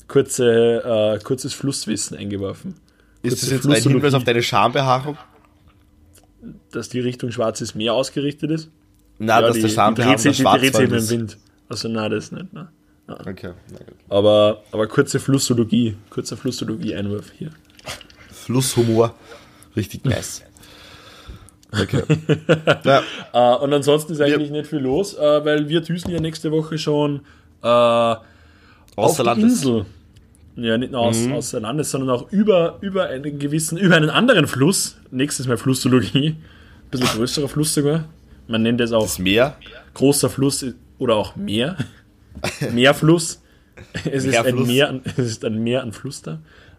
[0.08, 2.74] kurze, äh, kurzes Flusswissen eingeworfen.
[3.22, 5.18] Ist das jetzt ein Hinweis auf deine Schambehaarung?
[6.70, 8.70] dass die Richtung Schwarzes Meer ausgerichtet ist?
[9.18, 11.10] Nein, dass die, der Schambehaarung sich, die dreht sich ist.
[11.10, 11.38] Wind.
[11.68, 12.52] Also nein, das nicht.
[12.52, 12.68] Ne?
[13.08, 13.94] Okay, na gut.
[14.08, 17.50] Aber, aber kurze Flussologie, kurzer Flussologie-Einwurf hier.
[18.32, 19.14] Flusshumor.
[19.76, 20.42] Richtig nice.
[21.72, 22.02] Okay.
[22.84, 26.50] ja, Äh, und ansonsten ist eigentlich nicht viel los, äh, weil wir düsen ja nächste
[26.50, 27.20] Woche schon
[27.62, 29.52] äh, auf die Landes.
[29.64, 29.86] Insel.
[30.56, 31.32] Ja, nicht nur aus, Mhm.
[31.34, 34.96] außer Landes, sondern auch über, über einen gewissen, über einen anderen Fluss.
[35.10, 36.28] Nächstes Mal Flussologie.
[36.30, 38.04] Ein bisschen größerer Fluss sogar.
[38.48, 39.56] Man nennt es auch Das Meer.
[39.94, 40.64] großer Fluss
[40.98, 41.76] oder auch Meer.
[42.72, 43.42] Meerfluss.
[44.10, 44.66] Es ist, ein Meerfluss.
[44.68, 46.38] Meer, an- es ist ein Meer an Fluss da.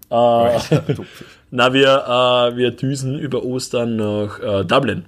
[0.10, 0.60] Äh,
[1.52, 1.88] na, wir,
[2.54, 5.06] äh, wir düsen über Ostern nach äh, Dublin.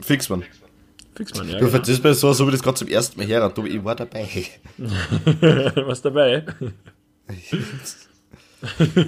[0.00, 0.44] Fix, man.
[1.14, 1.54] Fix man, ja.
[1.54, 1.70] Du Genau.
[1.72, 3.48] verstehst mir so, so wie das gerade zum ersten Mal her.
[3.54, 4.28] Du, ich war dabei.
[4.78, 6.44] Was dabei?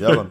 [0.00, 0.30] Ja, Mann.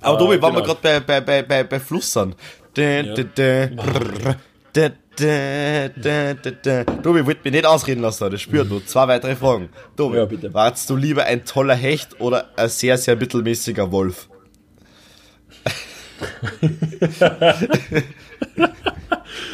[0.00, 0.74] Aber Tobi, Äh, waren wir genau.
[0.74, 2.36] gerade bei, bei, bei, bei, bei Fluss sind.
[2.76, 4.90] Dä, Ja.
[5.20, 6.84] Dä, dä, dä.
[7.02, 8.84] Tobi, wollt mich nicht ausreden lassen, das spürt nur.
[8.86, 9.68] Zwei weitere Fragen.
[9.96, 10.52] Tobi, Ja, bitte.
[10.54, 14.28] warst du lieber ein toller Hecht oder ein sehr, sehr mittelmäßiger Wolf?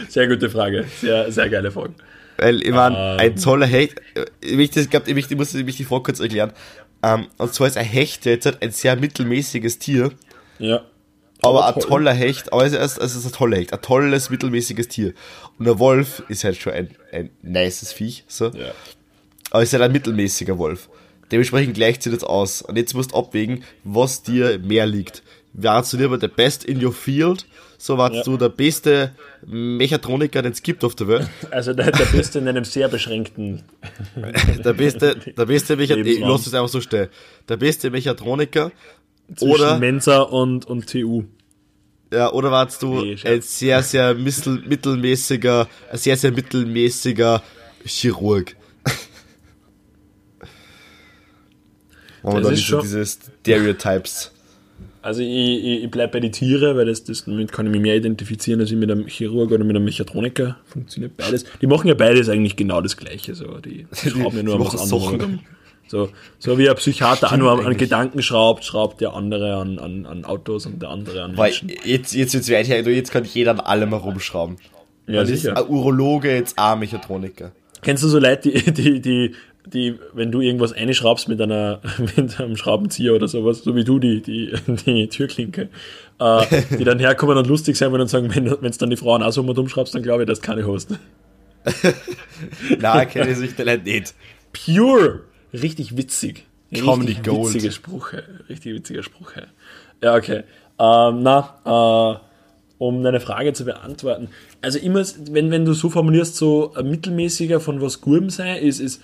[0.09, 0.85] Sehr gute Frage.
[1.01, 1.95] Sehr, sehr geile Frage.
[2.39, 3.19] Weil, ich meine, Ähm.
[3.21, 6.21] ein toller Hecht, äh, ich, möchte- ich glaube, ich, ich muss mich die Frage kurz
[6.21, 6.53] erklären.
[7.03, 10.11] Ähm, und zwar ist ein Hecht jetzt ein sehr mittelmäßiges Tier,
[10.59, 10.83] Ja.
[11.43, 11.89] Aber Aber ein toll.
[11.91, 15.13] toller Hecht, aber es ist, es ist ein toller Hecht, ein tolles, mittelmäßiges Tier.
[15.59, 18.47] Und der Wolf ist halt schon ein, ein nices Viech, so.
[18.47, 18.73] Ja.
[19.51, 20.89] aber es ist halt ein mittelmäßiger Wolf.
[21.31, 22.63] Dementsprechend gleicht sich das aus.
[22.63, 25.23] Und jetzt musst du abwägen, was dir mehr liegt.
[25.55, 27.47] Warst du lieber der Best in your field,
[27.79, 28.23] so warst Ja.
[28.23, 29.13] du der beste
[29.47, 31.29] Mechatroniker, den es gibt auf der Welt.
[31.51, 33.63] Also der, der Beste in einem sehr beschränkten.
[34.65, 37.09] Der beste, der beste Mechatroniker, lass es einfach so stehen.
[37.49, 38.71] Der beste Mechatroniker
[39.35, 41.25] Zwischen oder, Mensa und, und TU.
[42.13, 47.43] ja, oder warst du Nee, ein sehr, sehr mittel, mittelmäßiger, ein sehr, sehr mittelmäßiger
[47.85, 48.57] Chirurg.
[52.23, 54.33] Dann ist diese, schon- diese Stereotypes.
[55.03, 57.81] Also ich, ich, ich bleibe bei den Tieren, weil das, das, damit kann ich mich
[57.81, 60.57] mehr identifizieren als ich mit einem Chirurg oder mit einem Mechatroniker.
[60.65, 61.45] Funktioniert beides.
[61.61, 63.37] Die machen ja beides eigentlich genau das Gleiche.
[63.37, 63.59] So.
[63.59, 65.41] Die schrauben ja nur die was machen anderes.
[65.89, 67.77] So, so wie ein Psychiater auch nur an, an.
[67.77, 71.73] Gedanken schraubt, schraubt der andere an, an, an Autos und der andere an Weil Menschen.
[71.85, 74.57] jetzt, jetzt wird's weit her, jetzt kann jeder an allem herumschrauben.
[75.07, 77.53] Ja, Dann ist ein Urologe jetzt auch ein Mechatroniker.
[77.83, 79.35] Kennst du so Leute, die, die, die,
[79.67, 81.81] die, wenn du irgendwas einschraubst mit einer,
[82.17, 84.53] mit einem Schraubenzieher oder sowas, so wie du die, die,
[84.87, 85.69] die Türklinke,
[86.19, 86.47] äh,
[86.77, 89.33] die dann herkommen und lustig sein wollen und sagen, wenn wenn's dann die Frauen auch
[89.33, 90.91] so mal umschraubst, dann glaube ich, dass du keine hast.
[92.79, 94.15] Nein, kenne ich sich nicht.
[94.53, 95.26] Pure!
[95.53, 96.47] Richtig witzig.
[96.75, 97.55] Comedy Richtig Gold.
[97.55, 98.25] witzige Sprüche.
[98.49, 99.33] Richtig witziger Spruch.
[100.03, 100.43] Ja, okay.
[100.79, 102.19] Ähm, na, äh,
[102.79, 104.29] um deine Frage zu beantworten.
[104.61, 108.81] Also immer, wenn, wenn du so formulierst, so ein mittelmäßiger von was Gurben sei, ist,
[108.81, 109.01] ist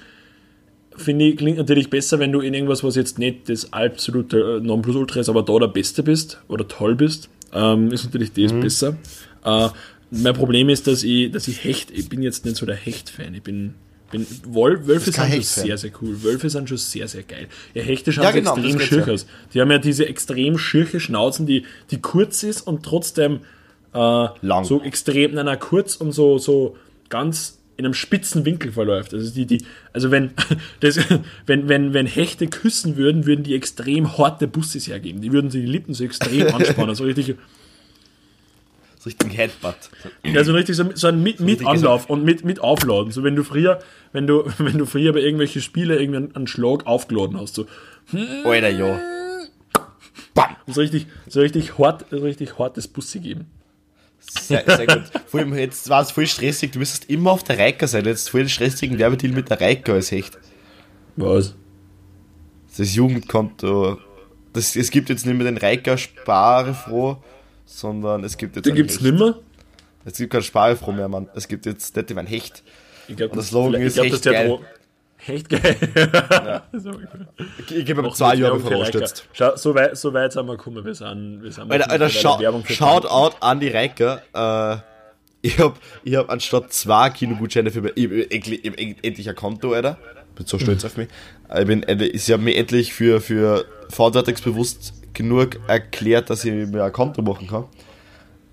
[0.97, 4.61] finde ich, klingt natürlich besser, wenn du in irgendwas, was jetzt nicht das absolute äh,
[4.61, 8.97] Nonplusultra ist, aber da der Beste bist oder toll bist, ähm, ist natürlich das besser.
[9.45, 9.69] Äh,
[10.11, 13.35] mein Problem ist, dass ich, dass ich Hecht, ich bin jetzt nicht so der Hecht-Fan.
[13.35, 13.75] Ich bin,
[14.13, 15.65] bin Wol Wölfe sind schon Hecht-Fan.
[15.65, 16.23] sehr, sehr cool.
[16.23, 17.49] Wölfe sind schon sehr, sehr geil.
[17.75, 19.13] Ja, Hechte schauen Ja, genau, extrem schirch ja.
[19.13, 19.27] aus.
[19.53, 23.41] Die haben ja diese extrem schirche Schnauzen, die, die kurz ist und trotzdem
[23.93, 24.65] äh, Lang.
[24.65, 26.77] so extrem, nein, nein, kurz und so, so
[27.09, 29.15] ganz in einem spitzen Winkel verläuft.
[29.15, 30.33] Also die, die, also wenn,
[30.81, 30.99] das,
[31.47, 35.21] wenn, wenn, wenn Hechte küssen würden, würden die extrem harte Bussis hergeben.
[35.21, 36.95] Die würden sich die Lippen so extrem anspannen.
[36.95, 37.35] So richtig,
[39.03, 39.91] So richtig Headbutt.
[40.37, 43.11] also richtig so, so ein mit, mit richtig Anlauf und mit, mit Aufladen.
[43.11, 43.81] So wenn du früher,
[44.13, 47.67] wenn du, wenn du früher bei irgendwelchen Spielen irgendeinen einen Schlag aufgeladen hast, so,
[48.45, 49.01] Alter, ja.
[50.35, 50.57] Bam!
[50.67, 53.47] Und so richtig, so richtig, hart, so richtig hartes Bussi geben.
[54.21, 55.03] Sehr, sehr gut.
[55.27, 56.71] Vor allem jetzt war es voll stressig.
[56.71, 58.05] Du müsstest immer auf der Reika sein.
[58.05, 60.39] Jetzt voll stressigen Werbedeal mit der Reika als Hecht.
[61.17, 61.57] Was?
[62.79, 63.99] Das Jugendkonto.
[64.53, 67.17] Das, es gibt jetzt nicht mehr den Reika Spare froh,
[67.79, 68.67] sondern es gibt jetzt.
[68.67, 69.03] Den gibt's Hecht.
[69.05, 69.39] nimmer?
[70.05, 71.29] Es gibt kein Spare froh mehr, Mann.
[71.35, 72.63] Es gibt jetzt nicht ein Hecht.
[73.09, 74.49] Ich glaube, Und das Slogan ist glaub, echt dass der geil.
[74.49, 74.61] Dro-
[75.29, 75.77] Echt geil.
[76.73, 77.17] Okay.
[77.69, 78.99] Ich, ich gebe Noch zwei Jahre Werbung für bevor Reika.
[78.99, 79.29] stützt.
[79.33, 80.85] Schau, so weit, so weit sind wir gekommen.
[80.85, 84.23] Wir sind, wir sind Alter, Alter, schau, Shoutout an die Reika.
[84.35, 84.79] Äh,
[85.47, 89.35] ich hab, ich hab anstatt zwei Kinogutscheine für ich, hab endlich, ich hab endlich ein
[89.37, 89.99] Konto, Alter.
[90.35, 91.09] Bin so stolz auf mich.
[91.57, 96.85] Ich bin, endlich- sie haben mir endlich für, für verantwortungsbewusst genug erklärt, dass ich mir
[96.85, 97.65] ein Konto machen kann.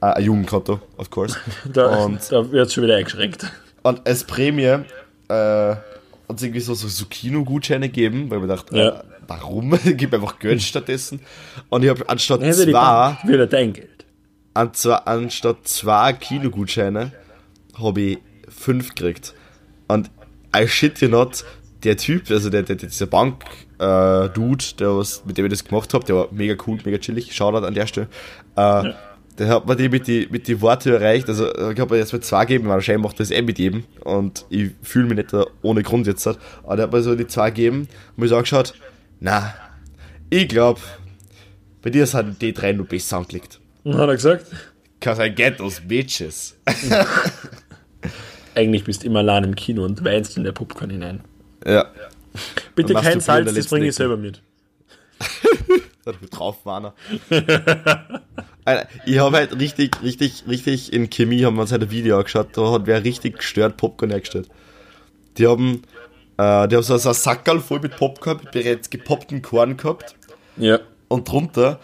[0.01, 1.37] Äh, ein Jugendkonto, of course.
[1.73, 3.51] Da, Und da wird es schon wieder eingeschränkt.
[3.83, 4.83] Und als Prämie
[5.29, 5.75] äh,
[6.27, 8.89] uns irgendwie so, so, so Kinogutscheine geben, weil ich mir dachte, Ja.
[8.99, 9.77] äh, warum?
[9.85, 11.21] Gib einfach Geld stattdessen.
[11.69, 14.05] Und ich habe anstatt ich zwei, Wieder dein Geld.
[14.53, 17.11] an zwei, anstatt zwei Kinogutscheine,
[17.77, 18.17] habe ich
[18.47, 19.33] fünf gekriegt.
[19.87, 20.09] Und
[20.55, 21.43] I shit you not,
[21.83, 26.05] der Typ, also der, der, dieser Bank-Dude, der was, mit dem ich das gemacht habe,
[26.05, 28.07] der war mega cool, mega chillig, Shoutout an der Stelle.
[28.55, 28.91] Äh,
[29.39, 32.25] Der hat mir die mit die, mit die Worte erreicht, also ich habe jetzt mit
[32.25, 35.81] zwei gegeben, wahrscheinlich macht das eh mit jedem und ich fühle mich nicht da ohne
[35.81, 38.73] Grund jetzt, aber der hat mir so die zwei gegeben und mir so angeschaut,
[39.21, 39.53] na,
[40.29, 40.81] ich glaube,
[41.81, 43.61] bei dir sind die drei nur besser angelegt.
[43.85, 44.45] Und hat er gesagt,
[44.99, 46.57] Cause I get those bitches.
[48.55, 51.21] eigentlich bist du immer allein im Kino und weinst in der Popcorn hinein.
[51.65, 51.85] Ja.
[52.75, 54.41] Bitte kein Salz, das bringe ich selber mit.
[56.05, 56.93] Da drauf war
[58.65, 62.17] Alter, Ich habe halt richtig, richtig, richtig in Chemie haben wir uns halt ein Video
[62.17, 64.49] angeschaut, da hat wer richtig gestört Popcorn hergestellt.
[65.37, 65.81] Die haben,
[66.37, 70.15] äh, die haben so, so ein Sackerl voll mit Popcorn, mit bereits gepoppten Korn gehabt
[70.57, 70.79] Ja.
[71.07, 71.79] und drunter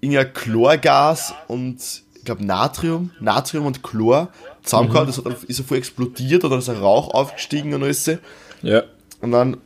[0.00, 1.80] irgendein Chlorgas und
[2.16, 4.28] ich glaube Natrium, Natrium und Chlor
[4.62, 7.82] zusammengehauen, das hat dann, ist so voll explodiert und dann ist ein Rauch aufgestiegen und
[7.82, 8.10] alles.
[8.62, 8.82] Ja.
[9.22, 9.56] Und dann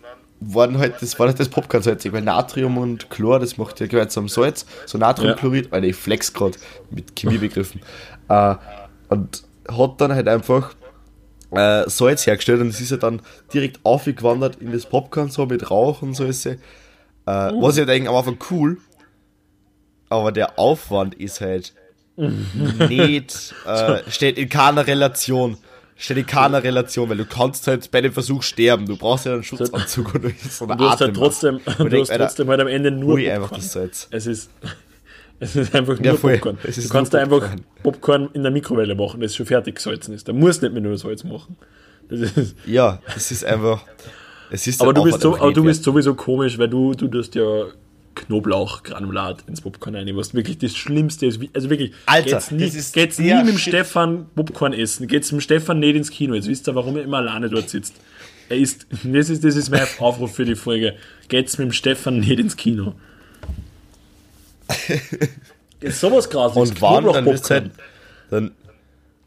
[0.41, 4.29] waren halt, das war halt das Popcorn-salzig, weil Natrium und Chlor, das macht ja gemeinsam
[4.29, 6.59] Salz, so Natriumchlorid, Alter, ich flex grad
[6.91, 7.81] mit Chemiebegriffen.
[8.29, 8.55] äh,
[9.09, 10.75] und hat dann halt einfach
[11.51, 15.71] äh, Salz hergestellt und es ist ja dann direkt aufgewandert in das Popcorn, so mit
[15.71, 16.57] Rauch und so ist äh,
[17.25, 18.79] Was ich halt eigentlich am Anfang cool,
[20.11, 21.73] aber der Aufwand ist halt
[22.17, 25.59] nicht, äh, steht in keiner Relation.
[26.27, 28.87] Keiner Relation, weil du kannst halt bei dem Versuch sterben.
[28.87, 32.25] Du brauchst ja einen Schutzanzug und so eine Du hast halt trotzdem, du hast Alter,
[32.27, 34.07] trotzdem halt am Ende nur Ui, einfach das Salz.
[34.11, 34.51] Es ist,
[35.41, 36.15] es ist einfach nur Ja.
[36.15, 36.59] Popcorn.
[36.63, 37.49] Du kannst da einfach
[37.83, 38.29] Popcorn.
[38.35, 40.29] In der Mikrowelle machen, das schon fertig gesalzen ist.
[40.29, 41.57] Da musst du nicht mehr nur Salz machen.
[42.09, 43.83] Das ist, Ja, es ist einfach.
[44.51, 47.09] Es ist aber du bist, Aufwand so, aber du bist sowieso komisch, weil du, du
[47.09, 47.65] tust ja
[48.17, 51.41] Knoblauchgranulat ins Popcorn rein, was wirklich das Schlimmste ist.
[51.53, 53.75] Also wirklich, Alter, geht's nie, das ist geht's nie mit dem Shit.
[53.75, 56.35] Stefan Popcorn essen, geht's mit dem Stefan nicht ins Kino.
[56.35, 57.95] Jetzt wisst ihr, warum er immer alleine dort sitzt.
[58.49, 60.97] Er ist, das ist, das ist mein Aufruf für die Folge.
[61.29, 62.95] Geht's mit dem Stefan nicht ins Kino.
[65.81, 66.71] Ist sowas grausliches.
[66.71, 67.71] Und wann, dann halt.
[68.31, 68.53] Dann.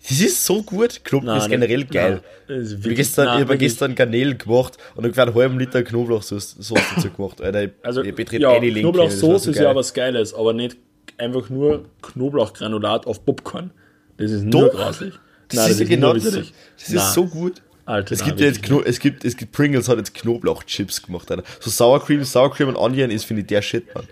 [0.07, 1.01] Das ist so gut.
[1.03, 2.12] Knoblauch Nein, ist generell nein, geil.
[2.12, 3.69] nein, das ist Ich habe wirklich- gestern, nein, ich hab wirklich.
[3.71, 6.55] gestern Garnelen gemacht und ungefähr einen halben Liter Knoblauchsoße
[6.95, 7.41] dazu gemacht.
[7.41, 10.53] Alter, ich, Also, ich betrete ja, eine das Knoblauchsoße so ist ja was Geiles, aber
[10.53, 10.77] nicht
[11.17, 13.71] einfach nur Knoblauchgranulat auf Popcorn.
[14.17, 14.71] Das ist nur Doch.
[14.71, 15.13] grauslich.
[15.49, 16.23] Das Nein, ist ja genau das.
[16.23, 17.62] Das ist so gut.
[17.85, 21.29] Alter, es gibt ja jetzt Kno es gibt, es gibt Pringles hat jetzt Knoblauchchips gemacht,
[21.31, 21.43] Alter.
[21.59, 24.05] So Sour Cream, Sour Cream und Onion ist, finde ich, der Shit, Mann.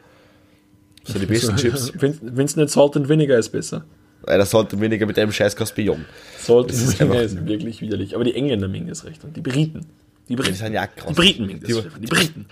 [1.04, 1.93] So die besten Chips.
[1.95, 3.86] Wenn es nicht Salt and Vinegar ist besser.
[4.28, 6.06] Alter, sollte weniger mit einem scheiß Kaspion.
[6.40, 8.16] Salt Das ist einfach- ist wirklich widerlich.
[8.16, 9.24] Aber die Engländer mögen das recht.
[9.24, 9.82] Und die Briten.
[10.28, 10.56] Die Die Briten.
[10.56, 10.88] sind ja.
[11.10, 11.68] Die Briten mögen das.
[11.70, 12.46] Die- Die Briten.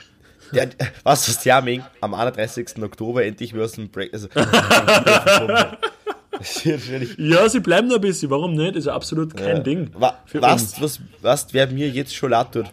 [0.51, 0.63] Ja,
[1.03, 2.81] was was der Ming am 31.
[2.83, 4.13] Oktober endlich wieder aus dem Break.
[4.13, 4.27] Also,
[7.17, 8.29] Ja, sie bleiben noch ein bisschen.
[8.29, 8.75] Warum nicht?
[8.75, 9.89] Ist ja absolut kein Ding.
[9.93, 12.65] Wa- was, was, was, wer mir jetzt schon leid tut?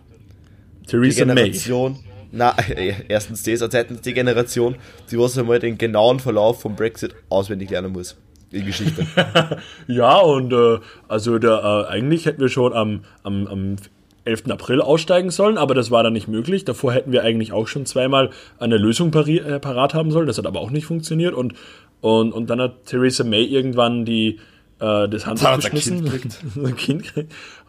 [0.82, 1.34] Die Theresa May.
[1.34, 1.98] Generation.
[2.32, 2.56] Na,
[3.08, 4.76] erstens das, und zweitens die Generation,
[5.10, 8.16] die was einmal den genauen Verlauf vom Brexit auswendig lernen muss.
[8.52, 9.06] Die Geschichte.
[9.86, 13.76] Ja, und äh, also der, äh, eigentlich hätten wir schon am, am, am
[14.24, 14.50] 11.
[14.50, 16.64] April aussteigen sollen, aber das war dann nicht möglich.
[16.64, 20.26] Davor hätten wir eigentlich auch schon zweimal eine Lösung äh, parat haben sollen.
[20.26, 21.34] Das hat aber auch nicht funktioniert.
[21.34, 21.54] Und,
[22.00, 24.38] und, und dann hat Theresa May irgendwann die,
[24.80, 26.04] äh, das Handtuch hat geschmissen.
[26.10, 27.12] Kind Kind.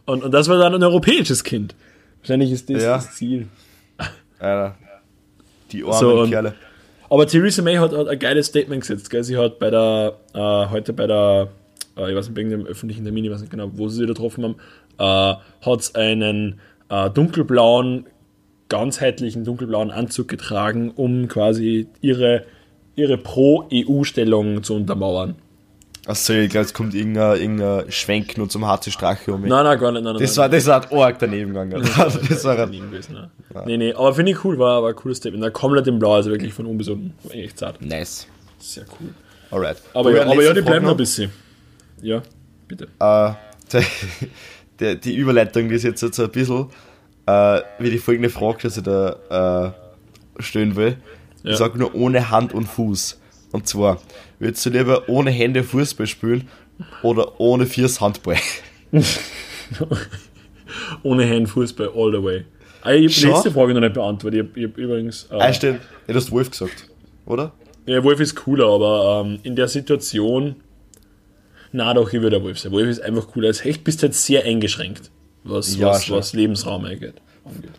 [0.05, 1.75] Und, und das war dann ein europäisches Kind.
[2.21, 2.95] Wahrscheinlich ist das Ja.
[2.95, 3.47] das Ziel.
[4.39, 4.75] Alter.
[5.71, 6.53] Die armen So, Kerle.
[7.13, 9.11] Aber Theresa May hat, hat ein geiles Statement gesetzt.
[9.11, 9.23] Gell?
[9.23, 10.39] Sie hat bei der, äh,
[10.71, 11.49] heute bei der,
[11.95, 14.07] äh, ich weiß nicht, wegen dem öffentlichen Termin, ich weiß nicht genau, wo sie sie
[14.07, 14.55] getroffen haben,
[14.97, 18.07] äh, hat einen äh, dunkelblauen,
[18.67, 22.45] ganzheitlichen dunkelblauen Anzug getragen, um quasi ihre
[22.95, 25.35] ihre Pro-EU-Stellung zu untermauern.
[26.05, 29.49] Achso, ich glaube, es kommt irgendein, irgendein Schwenk nur zum HC Strache um mich.
[29.49, 30.03] Nein, nein, gar nicht.
[30.03, 31.81] Nein, Das nein, war, das war arg daneben gegangen.
[31.81, 31.97] Das
[32.43, 33.31] war ein, nein, gewesen, ne?
[33.65, 35.43] Nee, nee, aber finde ich cool, war, war ein cooles Statement.
[35.43, 37.13] Da komplett in Blau, also wirklich von oben bis unten.
[37.23, 37.81] War echt zart.
[37.81, 38.27] nice.
[38.59, 39.09] Sehr cool.
[39.49, 39.77] Alright.
[39.93, 41.31] Aber, ja, aber ja, die bleiben noch ein bisschen.
[42.01, 42.21] Ja,
[42.67, 42.85] bitte.
[42.99, 43.31] Äh,
[43.71, 43.83] der,
[44.79, 46.67] der, die Überleitung die ist jetzt, jetzt so ein bisschen
[47.25, 49.73] äh, wie die folgende Frage, die ich da
[50.39, 50.97] äh, stellen will.
[51.43, 51.51] Ja.
[51.51, 53.19] Ich sag nur ohne Hand und Fuß.
[53.53, 54.01] Und zwar,
[54.39, 56.49] würdest du lieber ohne Hände Fußball spielen
[57.03, 58.35] oder ohne Viers Handball?
[61.03, 62.45] Ohne Hand Fußball all the way.
[62.81, 64.49] Ah, ich habe die letzte Frage noch nicht beantwortet.
[64.55, 65.27] Ich habe übrigens.
[65.31, 65.81] Äh, Ah, stimmt.
[66.07, 66.89] Du hast Wolf gesagt,
[67.25, 67.53] oder?
[67.85, 70.55] ja, Wolf ist cooler, aber ähm, in der Situation.
[71.71, 72.71] Na doch, ich würde der Wolf sein.
[72.71, 73.47] Wolf ist einfach cooler.
[73.47, 75.11] Als Hecht bist du halt sehr eingeschränkt,
[75.43, 77.15] was, Ja, was, was Lebensraum angeht.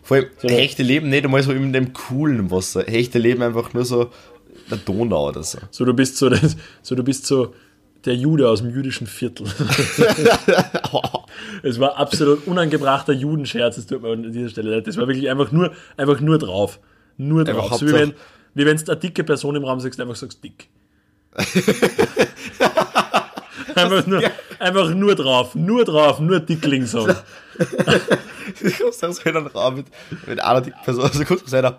[0.03, 2.83] Vor allem, Sondern- Hechte leben nicht einmal so in dem coolen Wasser.
[2.85, 4.09] Hechte leben einfach nur so
[4.69, 5.59] der Donau oder so.
[5.71, 7.53] So, du bist so, das, so, du bist so
[8.05, 9.47] der Jude aus dem jüdischen Viertel.
[11.63, 14.87] es war absolut unangebrachter Judenscherz, das tut mir an dieser Stelle leid.
[14.87, 16.79] Das war wirklich einfach nur, einfach nur drauf.
[17.17, 17.63] Nur drauf.
[17.63, 18.13] Einfach So wie wenn
[18.55, 20.69] wie wenn du eine dicke Person im Raum sagst, einfach sagst dick.
[23.75, 24.23] einfach, nur,
[24.59, 27.15] einfach nur drauf, nur drauf, nur Dickling sagen.
[28.61, 29.85] Du kommst aus einen Raum mit,
[30.27, 31.71] mit einer dicken Person, also kommst du einer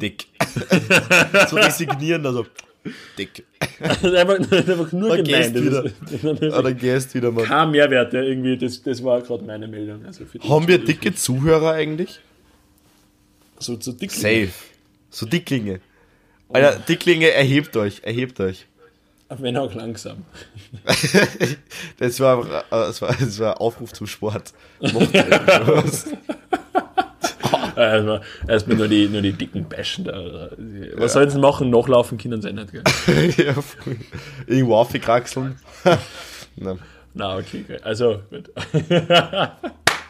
[0.00, 0.26] dick.
[1.50, 2.46] so resignieren, also
[3.18, 3.44] dick.
[3.80, 5.54] einfach, einfach nur Dann gemein.
[5.54, 5.84] wieder.
[5.84, 7.44] Ist, Ah, dann gehst wieder mal.
[7.44, 10.04] kein Mehrwert, der irgendwie, das, das war gerade meine Meldung.
[10.06, 12.20] Also Haben wir dicke Zuhörer eigentlich?
[13.58, 14.10] So, so dick.
[14.12, 14.48] Safe.
[15.10, 15.80] So Dicklinge.
[16.50, 18.66] Alter, Dicklinge, erhebt euch, erhebt euch.
[19.38, 20.24] Wenn auch langsam.
[21.98, 24.52] Das war, äh, das war, das war Aufruf zum Sport.
[24.80, 26.06] Etwas.
[27.76, 30.50] Erstmal, erstmal nur, die, nur die dicken Bashen da.
[30.96, 31.70] Was sollen sie machen?
[31.70, 32.82] Nachlaufen können sie nicht, gell?
[33.36, 33.54] ja,
[34.46, 35.56] irgendwo aufgekraxeln.
[36.56, 36.78] Nein.
[37.14, 37.78] Na, okay, okay.
[37.82, 38.50] Also, gut.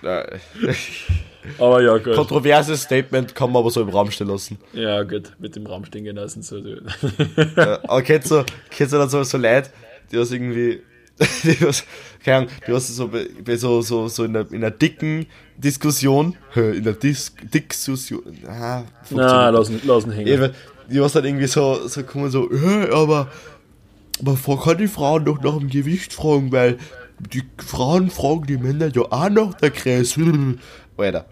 [0.03, 0.41] Nein.
[1.59, 2.15] Aber ja, gut.
[2.15, 4.59] Kontroverses Statement kann man aber so im Raum stehen lassen.
[4.73, 5.33] Ja, gut.
[5.39, 6.43] Mit dem Raum stehen lassen.
[6.43, 6.59] So.
[6.59, 9.71] Ja, aber kennst du, kennst du dann so, so Leute,
[10.11, 10.83] die was irgendwie,
[11.43, 11.85] die was,
[12.25, 13.11] keine Ahnung, die was so,
[13.57, 19.49] so, so, so in einer, in einer dicken Diskussion, in einer Dis Diskussion, ah, Na,
[19.49, 20.29] lassen, lassen hängen.
[20.29, 20.53] Eben,
[20.91, 22.49] die was dann irgendwie so, so kommen so,
[22.93, 23.29] aber
[24.23, 26.79] man kann die Frauen doch nach dem Gewicht fragen, weil
[27.33, 30.21] die Frauen fragen die Männer ja auch nach der Größe.
[30.97, 31.27] Alter.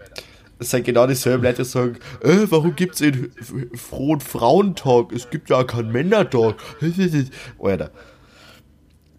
[0.59, 5.11] Das sind genau dieselben Leute, die sagen, äh, warum gibt's einen f- frohen Frauentag?
[5.11, 6.55] Es gibt ja auch keinen Männertag.
[7.59, 7.91] Alter.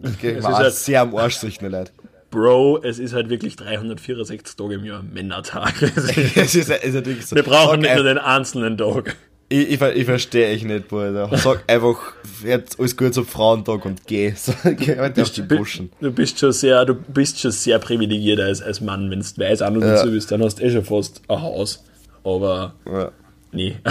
[0.03, 1.93] Okay, Es war halt- sehr am Arsch, solche Leute.
[2.31, 5.81] Bro, es ist halt wirklich 364 Tage im Jahr Männertag.
[6.37, 7.37] es ist, es ist so.
[7.37, 9.17] Wir brauchen Sag nicht nur den einzelnen Tag.
[9.51, 11.31] Ich, ich, ich verstehe euch nicht, Bruder.
[11.39, 11.97] Sag einfach,
[12.45, 14.33] jetzt alles gut zum Frauentag und geh.
[14.37, 15.91] So, geh auf die Buschen.
[16.01, 19.63] Du bist schon sehr, du bist schon sehr privilegiert als, als Mann, wenn du weiß
[19.63, 19.97] an und Ja.
[20.05, 21.83] so bist, dann hast du eh schon fast ein Haus.
[22.25, 23.13] Aber Ja.
[23.53, 23.77] nee.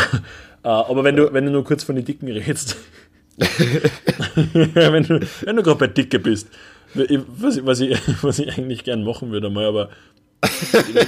[0.63, 2.75] Äh, Aber wenn du, wenn du nur kurz von den Dicken redest,
[3.37, 6.49] wenn du, wenn du gerade bei Dicke bist,
[6.93, 9.89] was, ich- was, ich, was ich eigentlich gern machen würde mal, aber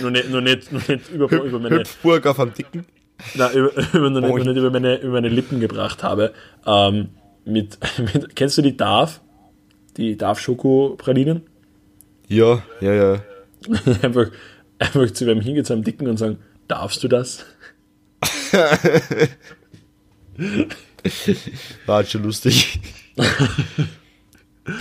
[0.02, 2.86] nur nicht, nur nicht, nur nicht über, über meine, Hüpfburg auf einem Dicken.
[3.36, 6.34] Nein, über, über, nicht über, meine, über meine Lippen gebracht habe.
[6.66, 7.10] Ähm,
[7.46, 7.78] mit,
[8.14, 9.22] mit, kennst du die Darf?
[9.98, 11.42] Die Darf Schoko-Pralinen?
[12.28, 13.24] Ja, ja, ja.
[14.02, 14.28] einfach,
[14.78, 17.46] einfach zu einem hingehen, zu einem Dicken und sagen, darfst du das?
[21.86, 22.80] War halt schon lustig.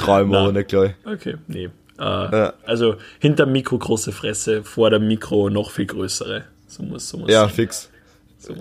[0.01, 0.95] Träume aber nicht gleich.
[1.05, 1.71] Okay, nee.
[1.99, 6.45] Äh, Also hinter Mikro große Fresse, vor dem Mikro noch viel größere.
[6.67, 7.51] So muss, so muss Ja, sein.
[7.51, 7.91] fix.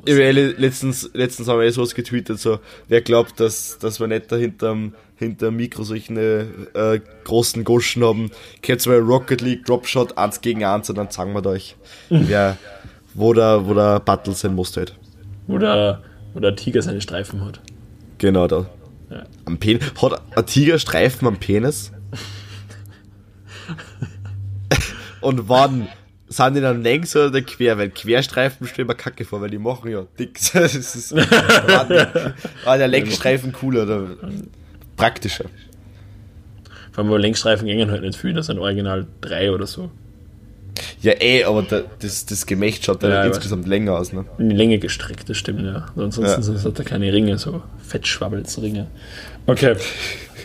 [0.06, 4.36] Letztens, letztens haben wir eh sowas getweetet, so, wer glaubt, dass, dass wir nicht da
[4.36, 10.64] hinterm, hinterm Mikro solche äh, großen Goschen haben, kennt mal Rocket League, Dropshot, 1 gegen
[10.64, 11.76] 1 und dann zeigen wir euch,
[12.10, 12.58] wer,
[13.14, 14.96] wo der, wo der Battle sein muss halt.
[15.46, 16.02] Wo der,
[16.34, 17.62] wo der Tiger seine Streifen hat.
[18.18, 18.66] Genau da.
[19.12, 19.26] Ja.
[19.46, 19.94] Am Penis.
[20.02, 21.92] Hat ein Tiger Streifen am Penis?
[25.22, 25.88] Und wann
[26.30, 27.78] sind die dann längs oder quer?
[27.78, 30.40] Weil Querstreifen stellen mir kacke vor, weil die machen ja dick.
[30.54, 31.90] Das ist, war,
[32.66, 34.08] war der Längsstreifen cooler oder
[34.96, 35.46] praktischer.
[36.92, 39.92] Vor allem, wo Längsstreifen gängen halt nicht viel, das sind original drei oder so.
[41.02, 44.26] Ja, eh, aber da, das, das Gemächt schaut dann Ja, ich insgesamt länger aus, ne?
[44.38, 45.86] In die Länge gestreckt, das stimmt, ja.
[45.96, 46.42] Ansonsten Ja.
[46.42, 48.88] sonst hat er keine Ringe, so Fettschwabbelsringe.
[49.46, 49.76] Okay.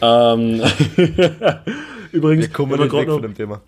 [0.01, 0.63] ähm,
[2.13, 3.61] übrigens, Wir kommen wir nicht gerade weg noch, von dem Thema.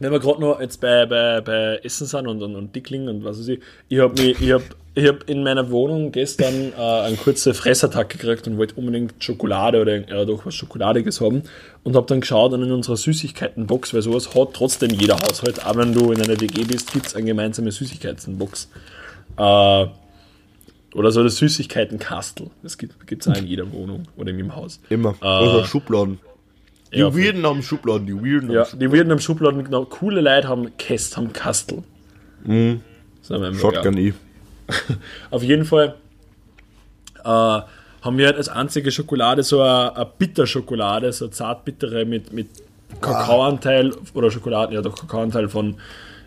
[0.00, 3.24] Wenn wir gerade noch jetzt bei, bei, bei Essen sind und, und, und Dickling und
[3.24, 4.62] was weiß ich, ich habe ich hab,
[4.94, 9.80] ich habe in meiner Wohnung gestern äh, eine kurze Fressattacke gekriegt und wollte unbedingt Schokolade
[9.80, 11.42] oder ja, doch was Schokoladiges haben
[11.84, 15.76] und habe dann geschaut und in unserer Süßigkeitenbox, weil sowas hat trotzdem jeder Haushalt, auch
[15.76, 18.68] wenn du in einer WG bist, gibt es eine gemeinsame Süßigkeitenbox.
[19.36, 19.86] Äh,
[20.94, 22.50] oder so das Süßigkeitenkastel.
[22.62, 24.80] Das gibt es auch in jeder Wohnung oder in jedem Haus.
[24.88, 25.14] Immer.
[25.20, 26.18] Oder Schubladen.
[26.92, 28.80] Die Ja, Weirden haben Schubladen, die Weirden Ja, haben Schubladen.
[28.80, 31.82] die werden am Schubladen, genau, coole Leute haben Käst, haben Kastel.
[32.44, 32.80] Mhm.
[33.60, 34.14] Shotgun eh.
[35.30, 35.94] Auf jeden Fall
[37.24, 42.32] äh, haben wir halt als einzige Schokolade so eine, eine Bitterschokolade, so eine zartbittere mit,
[42.32, 42.48] mit
[43.00, 45.76] Kakaoanteil oder Schokoladen, ja doch Kakaoanteil von,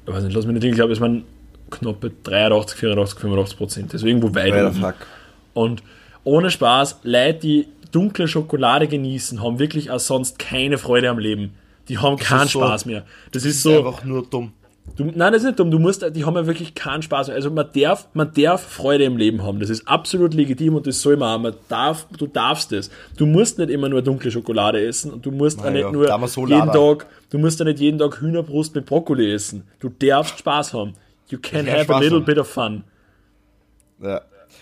[0.06, 1.24] ich weiß nicht, lass mich nicht denken, ich glaube, es waren
[1.72, 3.94] knappe 83, 84, 85 Prozent.
[3.94, 4.74] Das ist irgendwo weit oben.
[4.82, 4.96] fuck.
[5.54, 5.82] Und
[6.24, 11.54] ohne Spaß, Leute, die dunkle Schokolade genießen, haben wirklich auch sonst keine Freude am Leben.
[11.88, 13.06] Die haben keinen ist so- Spaß mehr.
[13.32, 13.78] Das ist so.
[13.78, 14.54] einfach nur dumm.
[14.96, 15.72] Du, nein, das ist nicht dumm.
[15.72, 17.36] Du musst, die haben ja wirklich keinen Spaß mehr.
[17.36, 19.60] Also man darf, man darf Freude im Leben haben.
[19.60, 21.44] Das ist absolut legitim und das soll man auch.
[21.44, 22.90] Man darf, du darfst es.
[23.16, 26.28] Du musst nicht immer nur dunkle Schokolade essen und du musst auch nicht ja, nur
[26.28, 26.72] so jeden.
[26.72, 29.64] Tag, du musst ja nicht jeden Tag Hühnerbrust mit Brokkoli essen.
[29.80, 30.94] Du darfst Spaß haben.
[31.30, 32.26] You can have a Spaß little haben.
[32.26, 32.84] bit of fun.
[34.02, 34.22] Ja.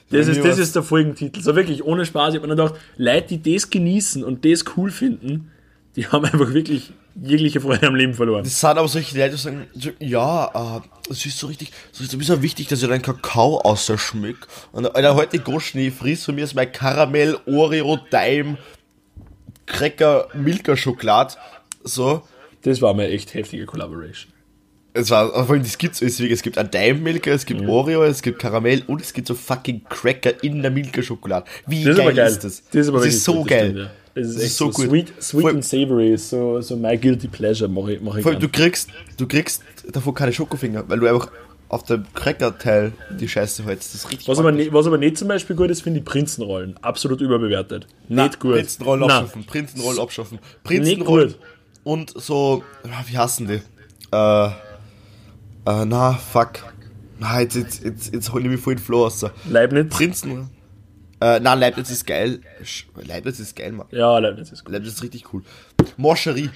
[0.10, 1.42] Das ist, das ist der Folgentitel.
[1.42, 2.34] So wirklich, ohne Spaß.
[2.34, 5.52] Ich habe mir dann gedacht, Leute, die das genießen und das cool finden,
[5.96, 8.44] die haben einfach wirklich jegliche Freude am Leben verloren.
[8.44, 12.04] Das sind aber solche Leute, die sagen, so, ja, äh, es ist so richtig, so
[12.04, 14.48] ist so wichtig, dass ich deinen Kakao außerschmück.
[14.72, 18.58] Und Alter, heute Goschen, ich friss von mir ist mein Karamell, Oreo, Daim,
[19.66, 21.36] Cracker, Milka Schokolade.
[21.84, 22.24] So.
[22.64, 24.34] Das war mal echt heftige Collaboration.
[24.94, 28.04] Es war, vor allem, das gibt's, es es gibt ein Daim Milka, es gibt Oreo,
[28.04, 31.46] es gibt Karamell und es gibt so fucking Cracker in der Milka Schokolade.
[31.68, 32.32] Wie Das ist geil aber geil.
[32.32, 32.64] ist das?
[32.72, 33.70] Das ist aber wirklich so gut, das geil.
[33.70, 33.92] stimmt, ja.
[34.16, 34.90] Das ist Das ist so, so gut.
[34.90, 38.24] sweet, sweet Voll- and savory, ist so, so my guilty pleasure, mache ich, mach ich
[38.24, 39.62] Vor allem, du kriegst, du kriegst
[39.92, 41.30] davon keine Schokofinger, weil du einfach
[41.70, 43.94] auf dem Cracker-Teil die Scheiße hältst.
[43.94, 46.06] Das ist richtig Was aber, ne, was aber nicht zum Beispiel gut ist, finde ich
[46.06, 46.76] Prinzenrollen.
[46.82, 47.86] Absolut überbewertet.
[48.08, 48.54] nicht gut.
[48.56, 49.12] Prinzenrollen Nein.
[49.12, 49.46] abschaffen.
[49.46, 50.40] Prinzenrollen abschaffen.
[50.64, 51.36] Prinzenrollen
[51.84, 53.62] und so, ah, wie heißen die?
[54.12, 54.50] Äh,
[55.70, 56.74] äh, na, fuck.
[57.20, 59.26] Na, jetzt, jetzt, jetzt, jetzt hol ich mich voll den Flow raus.
[59.50, 59.90] Leibniz?
[59.90, 60.50] Prinzen.
[61.22, 62.40] Äh, nein, Leibniz ist geil.
[62.96, 63.88] Leibniz ist geil, Mann.
[63.92, 64.74] Ja, Leibniz ist gut.
[64.74, 65.44] Leibniz ist richtig cool.
[65.98, 66.50] Moscherie.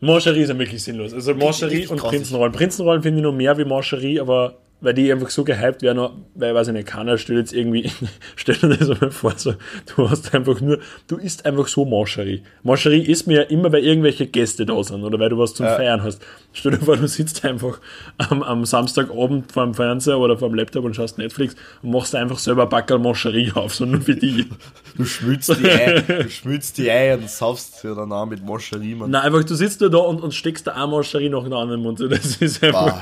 [0.00, 1.12] Mancherie ist ja wirklich sinnlos.
[1.12, 2.18] Also richtig und grausig.
[2.18, 2.52] Prinzenrollen.
[2.52, 6.54] Prinzenrollen finde ich noch mehr wie Mancherie, aber weil die einfach so gehypt werden, weil,
[6.54, 7.90] weiß ich nicht, keiner stellt jetzt irgendwie,
[8.36, 9.54] stell dir das einmal vor, so,
[9.94, 12.42] du hast einfach nur, du isst einfach so Mancherie.
[12.62, 15.66] Mancherie isst mir ja immer, weil irgendwelche Gäste da sind oder weil du was zum
[15.66, 16.22] Feiern hast.
[16.52, 17.78] Stell dir vor, du sitzt einfach
[18.18, 22.14] am, am Samstagabend vor dem Fernseher oder vor dem Laptop und schaust Netflix und machst
[22.14, 24.48] einfach selber ein Backerl Mancherie auf, so nur für die.
[24.96, 28.94] Du schmilzt die Eier, du schmilzt die Eier und saufst sie dann auch mit Moscherie,
[28.94, 29.10] Mann.
[29.10, 31.82] Nein, einfach, du sitzt nur da und, und steckst da eine Mancherie nach dem anderen
[31.82, 32.00] Mund.
[32.00, 32.98] Das ist einfach.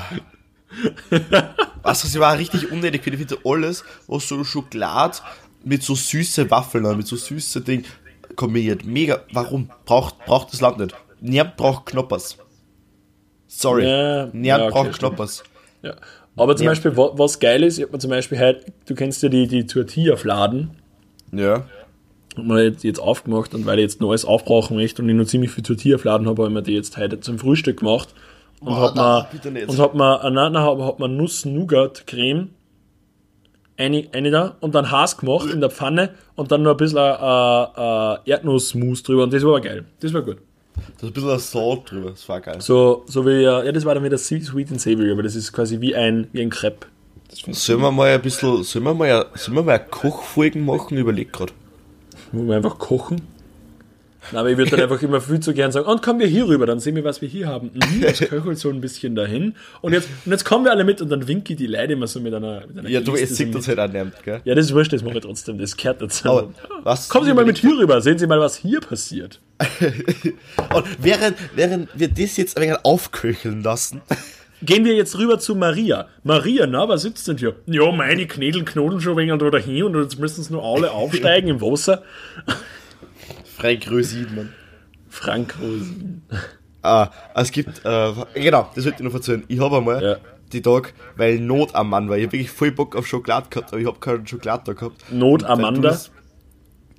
[1.83, 5.17] Was das war richtig unnötig finde, ich finde alles, was so Schokolade
[5.63, 7.83] mit so süße Waffeln, hat, mit so süße Ding
[8.35, 8.85] kombiniert.
[8.85, 9.69] Mega, warum?
[9.85, 10.95] Braucht, braucht das Land nicht.
[11.21, 12.37] Niemand braucht Knoppers.
[13.47, 13.85] Sorry.
[13.85, 14.99] Ja, Niemand ja, okay, braucht.
[14.99, 15.43] Knoppers.
[15.81, 15.95] Ja.
[16.35, 16.71] Aber zum Ja.
[16.71, 19.47] Beispiel, wa- was geil ist, ich hab mir zum Beispiel halt, du kennst ja die,
[19.47, 20.71] die Tortilla-Fladen,
[21.33, 21.65] Ja.
[22.37, 25.51] wir jetzt, jetzt aufgemacht und weil ich jetzt Neues aufbrauchen möchte und ich noch ziemlich
[25.51, 28.13] viel Tortilla-Fladen habe, habe ich mir die jetzt heute zum Frühstück gemacht
[28.59, 29.69] und Boah, bitte nicht.
[29.69, 32.49] und hab mir, äh, nein, nein, hab, hab mir Nuss-Nougat-Creme
[33.77, 36.97] eine, eine da und dann Haas gemacht in der Pfanne und dann noch ein bisschen
[36.97, 39.85] äh, äh, Erdnussmus drüber und das war geil.
[40.01, 40.37] Das war gut.
[40.75, 42.59] Da ist ein bisschen Salt drüber, das war geil.
[42.59, 45.53] So, so wie, äh, ja, das war dann wieder sweet and savory, aber das ist
[45.53, 46.87] quasi wie ein, wie ein Crepe.
[47.51, 50.97] Sollen wir mal ein bisschen, sollen wir mal, sollen wir mal Kochfolgen machen?
[50.97, 51.53] Überleg grad.
[52.31, 53.21] Wo wir einfach kochen.
[54.33, 56.65] Aber ich würde dann einfach immer viel zu gern sagen, und kommen wir hier rüber,
[56.65, 57.71] dann sehen wir, was wir hier haben.
[57.73, 59.55] Mhm, das köchelt so ein bisschen dahin.
[59.81, 62.07] Und jetzt, und jetzt kommen wir alle mit und dann winke ich die Leute immer
[62.07, 64.41] so mit einer, mit einer Ja, du, es sieht uns halt nicht, gell?
[64.43, 66.27] Ja, das ist wurscht, das mache ich trotzdem, das kehrt dazu.
[66.29, 66.49] Aber
[66.83, 69.39] was- Kommen Sie mal mit hier rüber, sehen Sie mal, was hier passiert.
[70.73, 74.01] Und während, während wir das jetzt ein wenig aufköcheln lassen,
[74.61, 76.07] Gehen wir jetzt rüber zu Maria.
[76.23, 77.55] Maria, na, was sitzt denn hier?
[77.65, 80.91] Ja, meine Knädel knodeln schon ein wenig da dahin und jetzt müssen sie nur alle
[80.91, 82.03] aufsteigen im Wasser.
[83.59, 83.87] Frank
[84.35, 84.53] Mann.
[85.09, 86.21] Frank Rosen.
[86.81, 89.43] Ah, es gibt, äh, genau, das wollte ich noch erzählen.
[89.47, 90.15] Ich habe einmal Ja.
[90.53, 92.17] die Tag, weil Not am Mann war.
[92.17, 95.11] Ich habe wirklich voll Bock auf Schokolade gehabt, aber ich habe keinen Schokolade da gehabt.
[95.11, 95.89] Not Amanda?
[95.89, 96.11] das-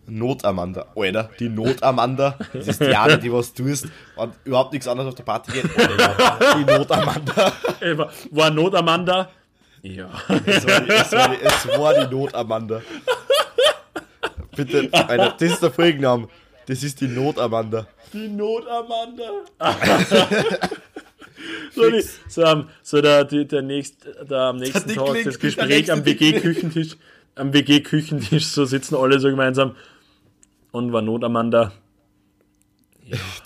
[0.07, 0.87] Not Amanda.
[0.97, 2.37] Alter, die Not Amanda.
[2.53, 3.87] Das ist die eine, die was tust
[4.17, 5.65] und überhaupt nichts anderes auf der Party geht.
[5.79, 6.39] Alter.
[6.59, 7.53] Die Not Amanda.
[7.97, 9.31] War- War Not Amanda?
[9.83, 10.11] Ja.
[10.45, 12.83] Es war, die, es, war die, es war die Not Amanda.
[14.57, 16.29] Bitte, Alter, das ist der Folgenname.
[16.71, 17.89] Das ist die Not Amanda.
[18.13, 19.43] Die Not Amanda.
[21.73, 25.39] So, die, so, am, so der, die, der nächst, der am nächsten Der Tag das
[25.39, 26.97] Gespräch am WG-Küchentisch,
[27.35, 29.75] am WG-Küchentisch, so sitzen alle so gemeinsam.
[30.71, 31.73] Und war Not, Amanda.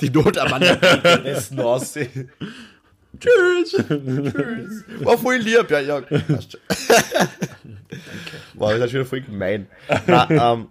[0.01, 1.93] Die Not am anderen Rest aus.
[1.95, 3.75] Tschüss!
[5.01, 6.01] War voll lieb, ja, ja.
[6.01, 6.61] passt schon.
[8.55, 9.69] Wow, das ist schon voll gemein.
[10.07, 10.69] Na, ähm,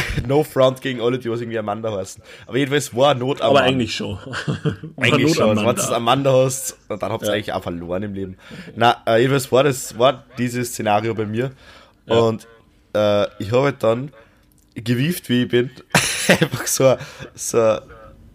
[0.26, 2.22] no front gegen alle, die was irgendwie Amanda heißen.
[2.46, 4.18] Aber jedenfalls war Not am Aber eigentlich schon.
[4.96, 5.58] Eigentlich schon.
[5.58, 5.82] Amanda.
[5.82, 8.36] Wenn du Amanda hast, dann habt ihr eigentlich auch verloren im Leben.
[8.76, 11.52] Na, äh, jedenfalls war das, war dieses Szenario bei mir.
[12.06, 12.46] Und
[12.94, 14.12] äh, ich habe halt dann
[14.74, 15.70] gewieft, wie ich bin,
[16.28, 16.96] einfach so,
[17.34, 17.78] so,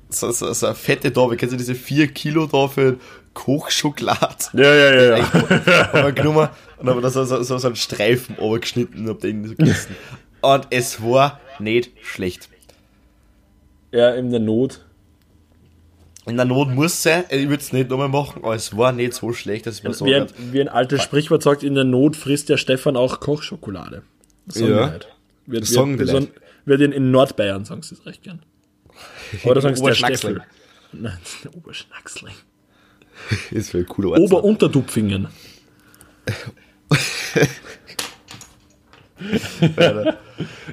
[0.09, 1.37] so, so, so eine fette Dame.
[1.37, 2.97] Kennst du diese 4 Kilo für
[3.33, 4.45] Kochschokolade?
[4.53, 5.17] Ja, ja, ja.
[5.17, 5.93] ja.
[5.93, 9.47] Hab ich genommen und habe da so, so, so, einen Streifen geschnitten und hab den
[9.47, 9.95] so gegessen.
[10.41, 12.49] Und es war nicht schlecht.
[13.91, 14.83] Ja, in der Not.
[16.25, 19.13] In der Not muss sein, ich würde es nicht nochmal machen, aber es war nicht
[19.13, 21.83] so schlecht, dass ich mir so Wie ein, wie ein altes Sprichwort sagt, in der
[21.83, 24.03] Not frisst der Stefan auch Kochschokolade.
[24.45, 24.93] Das sagen Ja.
[25.45, 26.31] Wird, Das sagen die wird, Leute.
[26.65, 28.41] wird in, in Nordbayern sagen sie es recht gern.
[29.43, 29.93] Oder sagen sie der.
[29.93, 30.41] Steffel.
[30.93, 32.33] Nein, das ist der Oberschnacksling.
[33.51, 34.19] ist für ein cooler Ort.
[34.21, 35.27] Ober-Unterdupfingen.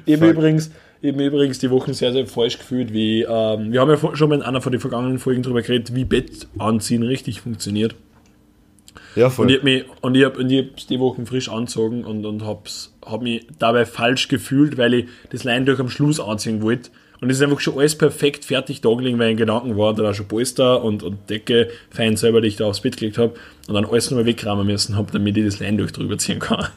[0.05, 4.15] Eben übrigens, eben übrigens die Wochen sehr, sehr falsch gefühlt, wie, ähm, wir haben ja
[4.15, 7.95] schon mal in einer von den vergangenen Folgen darüber geredet, wie Bett anziehen richtig funktioniert.
[9.15, 9.51] Ja, Und voll.
[9.51, 12.45] ich habe mich, und ich hab, und ich hab's die Wochen frisch angezogen und, und
[12.45, 16.91] hab's, hab mich dabei falsch gefühlt, weil ich das Leintuch am Schluss anziehen wollte.
[17.19, 19.93] Und es ist einfach schon alles perfekt fertig da gelegen, weil ich in Gedanken war,
[19.93, 23.19] da war schon Polster und, und Decke fein selber, die ich da aufs Bett gelegt
[23.19, 23.35] habe
[23.67, 26.67] und dann alles nochmal wegräumen müssen habe, damit ich das Leintuch drüber ziehen kann.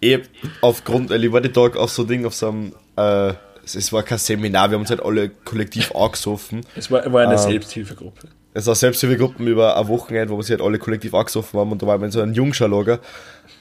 [0.00, 0.20] Ich,
[0.60, 3.34] aufgrund, weil ich war den Tag auf so Ding, auf so einem, äh,
[3.64, 6.60] es, war kein Seminar, wir haben uns halt alle kollektiv angesoffen.
[6.76, 8.28] Es war, war eine Selbsthilfegruppe.
[8.54, 11.82] Es war Selbsthilfegruppen über ein Wochenende, wo wir sich halt alle kollektiv angesoffen haben und
[11.82, 13.00] da waren wir in so einem Jungschalager.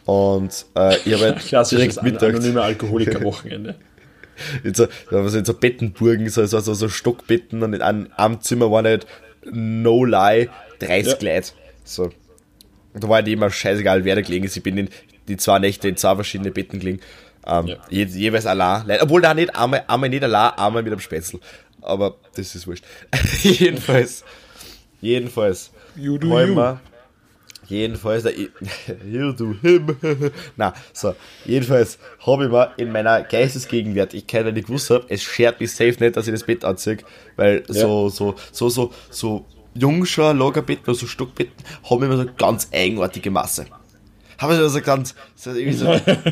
[0.05, 3.75] Und äh, ich habe halt direkt mittags anonyme Alkoholiker-Wochenende.
[4.63, 7.73] in so, da haben wir so in so Bettenburgen, so, so, so, so Stockbetten und
[7.73, 9.07] in einem, einem Zimmer waren halt
[9.51, 11.35] no lie 30 Ja.
[11.35, 11.51] Leute.
[11.83, 12.03] So.
[12.93, 14.57] Und da war halt immer scheißegal, wer da gelegen ist.
[14.57, 14.89] Ich bin in
[15.27, 16.99] die zwei Nächte in zwei verschiedene Betten gelegen.
[17.45, 17.75] Ähm, Ja.
[17.89, 18.85] je, jeweils allein.
[18.87, 21.39] Le- Obwohl da nicht einmal, einmal nicht allein, einmal mit einem Spätzle.
[21.81, 22.83] Aber das ist wurscht.
[23.43, 24.23] jedenfalls.
[25.01, 25.71] Jedenfalls.
[25.95, 26.55] You do wollen you.
[26.55, 26.79] wir-
[27.69, 28.23] Jedenfalls,
[29.05, 29.97] you do him.
[30.55, 31.13] Na, so,
[31.43, 35.95] jedenfalls habe ich mir in meiner Geistesgegenwärtigkeit, weil ich gewusst habe, es schert mich safe
[35.99, 36.97] nicht, dass ich das Bett anziehe,
[37.35, 41.53] weil so, so, so, so, so Jungscher Lagerbetten oder so Stockbetten
[41.89, 43.65] haben immer so ganz eigenartige Masse.
[44.39, 45.91] Haben wir so ganz, so irgendwie so,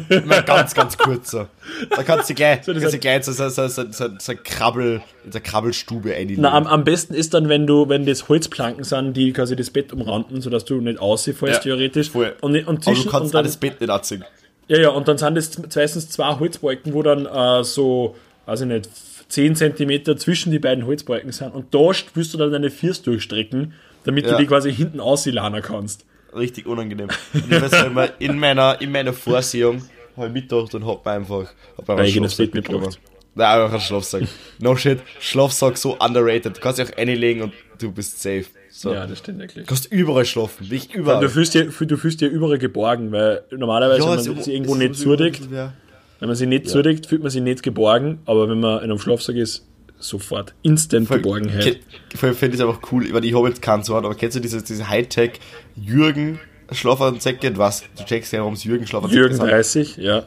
[0.09, 1.47] immer ganz, ganz kurz so.
[1.89, 4.33] Da kannst du gleich, So, das kannst du gleich so, so, so, so, so, so
[4.43, 6.41] Krabbel, in der Krabbelstube einlegen.
[6.43, 9.71] Na, am, am besten ist dann, wenn du, wenn das Holzplanken sind, die quasi das
[9.71, 12.11] Bett umranden, sodass du nicht aussiehst, Ja, theoretisch.
[12.11, 12.35] voll.
[12.41, 14.23] Und, und Aber zwischen, du kannst und dann, das Bett nicht anziehen.
[14.67, 18.67] Ja, ja, und dann sind es meistens zwei Holzbalken, wo dann äh, so, weiß ich
[18.67, 18.89] nicht,
[19.29, 21.53] 10 cm zwischen die beiden Holzbalken sind.
[21.55, 24.37] Und da willst du dann deine Füße durchstrecken, damit du Ja.
[24.37, 26.05] die quasi hinten ausladen kannst.
[26.35, 27.07] Richtig unangenehm.
[27.33, 29.81] Und ich weiß mehr, in meiner, in meiner Vorsehung
[30.17, 31.45] habe ich mitgedacht und hab mir einfach,
[31.77, 32.99] hab mir Schlafsack Bett mitgebracht.
[33.37, 34.23] Nein, einfach einen Schlafsack.
[34.59, 36.55] No shit, Schlafsack so underrated.
[36.55, 38.45] Du kannst dich auch reinlegen und du bist safe.
[38.69, 38.93] So.
[38.93, 39.65] Ja, das stimmt wirklich.
[39.65, 41.21] Du kannst überall schlafen, nicht überall.
[41.21, 44.75] Du fühlst dir, du fühlst dir überall geborgen, weil normalerweise, wenn es- man sich irgendwo
[44.75, 45.73] nicht zudeckt, Ja.
[46.19, 48.99] wenn man sich nicht zudeckt, fühlt man sich nicht geborgen, aber wenn man in einem
[48.99, 49.65] Schlafsack ist,
[49.99, 51.79] sofort instant Geborgenheit.
[52.15, 54.61] Voll finde ich einfach cool, weil ich habe jetzt keinen so, aber kennst du diese,
[54.61, 55.39] diese Hightech
[55.75, 56.39] Jürgen
[56.71, 57.57] Schlafanzecke?
[57.57, 57.83] Was?
[57.97, 59.47] Du checkst ja, warum es Jürgen Schlafanzecke Jürgen sind.
[59.47, 60.23] 30, ja.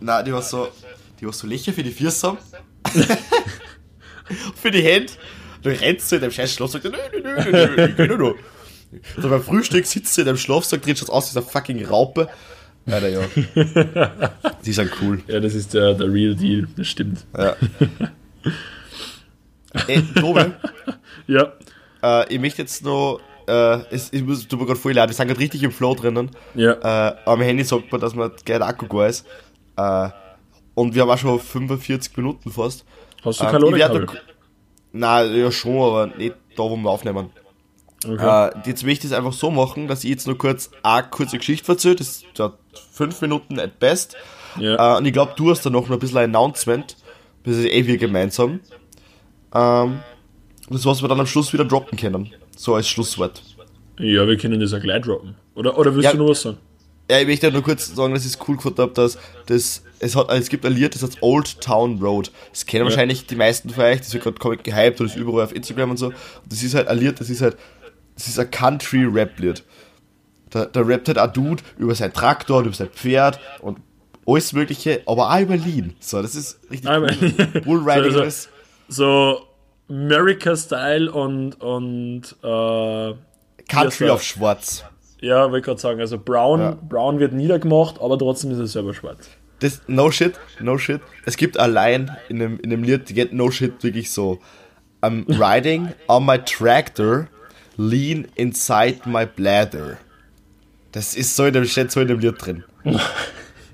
[0.00, 0.68] Nein, die war so,
[1.20, 2.36] die war so Löcher für die Füße
[4.60, 5.12] für die Hände.
[5.62, 6.84] Du rennst so in deinem scheiß Schlafsack.
[6.84, 8.34] Nö, nö, nö, nö, nö, nö, nö.
[9.16, 11.84] So beim Frühstück sitzt du in deinem Schlafsack drin, schaut aus wie so eine fucking
[11.86, 12.28] Raupe.
[12.86, 13.20] Alter, ja.
[14.64, 15.22] Die sind cool.
[15.28, 17.24] Ja, das ist der, der Real Deal, das stimmt.
[17.36, 17.56] Ja.
[19.86, 20.44] Ey, Tobi,
[21.26, 21.52] Ja,
[22.02, 25.14] äh, ich möchte jetzt noch, äh, es, ich muss, tut mir gerade voll leid, wir
[25.14, 26.30] sind gerade richtig im Flow drinnen.
[26.54, 26.72] ja.
[26.72, 29.26] Äh, am Handy sagt man, dass man gleich Akku gar ist.
[29.76, 30.08] Äh,
[30.74, 32.84] und wir haben auch schon 45 Minuten fast.
[33.24, 34.06] Hast du Ähm, Kalorien?
[34.92, 37.30] Nein, ja schon, aber nicht da, wo wir aufnehmen.
[38.04, 38.48] Okay.
[38.48, 41.38] Äh, jetzt möchte ich es einfach so machen, dass ich jetzt nur kurz eine kurze
[41.38, 41.96] Geschichte erzähle.
[41.96, 42.58] Das dauert
[42.92, 44.16] fünf Minuten at best.
[44.58, 44.94] Ja.
[44.94, 46.96] Äh, und ich glaube, du hast da noch ein bisschen ein Announcement.
[47.44, 48.60] Das ist eh wir gemeinsam.
[49.54, 50.00] Ähm,
[50.70, 52.30] das, was wir dann am Schluss wieder droppen können.
[52.56, 53.42] So als Schlusswort.
[53.98, 55.34] ja, wir können das auch gleich droppen.
[55.54, 56.12] Oder, oder willst Ja.
[56.12, 56.58] du noch was sagen?
[57.10, 60.16] Ja, ich möchte nur kurz sagen, dass ich es cool gefunden habe, dass das, es
[60.16, 62.30] hat, es gibt ein Lied, das heißt Old Town Road.
[62.52, 65.44] Das kennen wahrscheinlich die meisten von euch, das wird gerade komplett gehypt und ist überall
[65.44, 66.06] auf Instagram und so.
[66.06, 66.14] Und
[66.48, 67.56] das ist halt ein Lied, das ist halt,
[68.14, 69.62] das ist ein Country-Rap-Lied.
[70.50, 73.78] Da, da rappt halt ein Dude über sein Traktor und über sein Pferd und
[74.26, 75.94] alles Mögliche, aber auch über Lean.
[76.00, 77.30] So, das ist richtig Aber- cool.
[77.64, 78.48] Bullriding So, so- ist.
[78.88, 79.46] So
[79.88, 83.14] America-Style und, und äh,
[83.68, 84.84] Country auf schwarz.
[85.20, 86.78] ja, wollte ich gerade sagen, also Brown, Ja.
[86.88, 89.28] Brown wird niedergemacht, aber trotzdem ist er selber schwarz.
[89.60, 91.00] Das, no shit, no shit.
[91.24, 94.40] Es gibt allein in dem, in dem Lied, geht no shit wirklich so.
[95.02, 97.28] I'm riding on my tractor,
[97.76, 99.98] lean inside my bladder.
[100.92, 102.64] Das ist so in dem, steht so in dem Lied drin.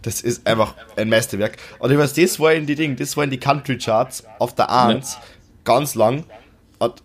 [0.03, 1.57] Das ist einfach ein Meisterwerk.
[1.79, 4.55] Und ich weiß, das war in die Ding, das war in die Country Charts auf
[4.55, 5.19] der 1
[5.65, 6.25] ganz lang.
[6.79, 7.03] Und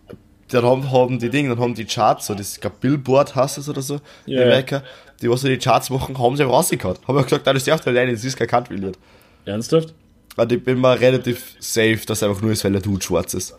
[0.48, 3.82] dann haben, haben die Dinge, dann haben die Charts, so das Billboard heißt es oder
[3.82, 4.42] so, Ja.
[4.42, 4.82] in Amerika,
[5.20, 6.96] die was so die Charts machen, haben sie einfach rausgehauen.
[7.08, 8.96] Haben wir gesagt, ah, das ist die erste alleine, das ist kein Country-Lied.
[9.44, 9.92] Ernsthaft?
[10.36, 13.54] Und ich bin mir relativ safe, dass einfach nur ist, weil der Dude schwarz ist.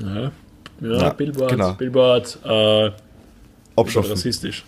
[0.00, 0.32] Ja,
[0.80, 1.72] ja, Ja, Billboard, genau.
[1.74, 2.90] Billboard, äh,
[3.76, 4.10] Abschaffen.
[4.10, 4.64] rassistisch.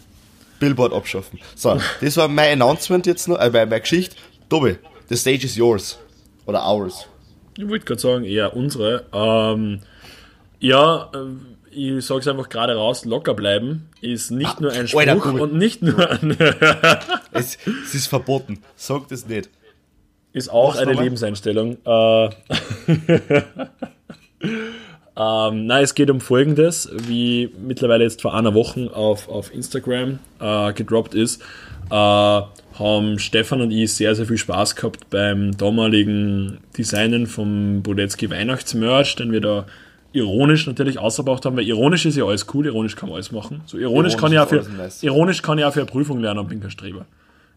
[0.58, 1.38] Billboard abschaffen.
[1.54, 4.16] So, das war mein Announcement jetzt noch, äh, meine, meine Geschichte.
[4.48, 4.76] Tobi,
[5.08, 5.98] the stage is yours.
[6.46, 7.06] Oder ours.
[7.58, 9.04] Ich wollte gerade sagen, eher unsere.
[9.12, 9.80] Ähm,
[10.60, 11.18] ja, äh,
[11.70, 15.82] ich sag's einfach gerade raus, locker bleiben ist nicht nur ein Spruch Alter, und nicht
[15.82, 16.36] nur ein,
[17.32, 18.62] Es, es ist verboten.
[18.76, 19.50] Sag das nicht.
[20.32, 20.92] ist auch Mach's eine.
[20.92, 21.78] Lebenseinstellung.
[21.84, 22.28] Äh,
[25.16, 30.18] ähm, nein, es geht um Folgendes, wie mittlerweile jetzt vor einer Woche auf, auf Instagram
[30.40, 31.42] äh, gedroppt ist,
[31.90, 38.30] äh, haben Stefan und ich sehr, sehr viel Spaß gehabt beim damaligen Designen vom Bodetzky
[38.30, 39.66] Weihnachtsmerch, den wir da
[40.12, 43.62] ironisch natürlich ausgebracht haben, weil ironisch ist ja alles cool, ironisch kann man alles machen.
[43.66, 44.66] So ironisch, Ironisch kann ich auch für,
[45.02, 47.06] ironisch kann ich auch für eine Prüfung lernen und bin kein Streber.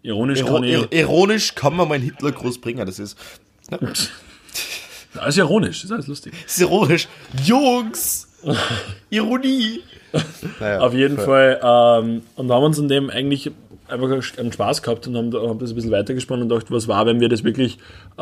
[0.01, 0.73] Ironisch Iro kann ich...
[0.73, 2.85] ir ironisch kann man meinen Hitler groß bringen.
[2.85, 3.17] Das ist,
[5.13, 6.33] Das ist ironisch, ist alles lustig.
[6.43, 7.07] das ist ironisch.
[7.43, 8.27] Jungs!
[9.09, 9.81] Ironie!
[10.59, 11.57] Naja, Auf jeden voll.
[11.59, 12.03] Fall.
[12.03, 13.51] Ähm, und haben uns in dem eigentlich
[13.87, 17.05] einfach einen Spaß gehabt und haben, haben das ein bisschen weitergesponnen und gedacht, was war,
[17.05, 17.77] wenn wir das wirklich
[18.17, 18.21] äh,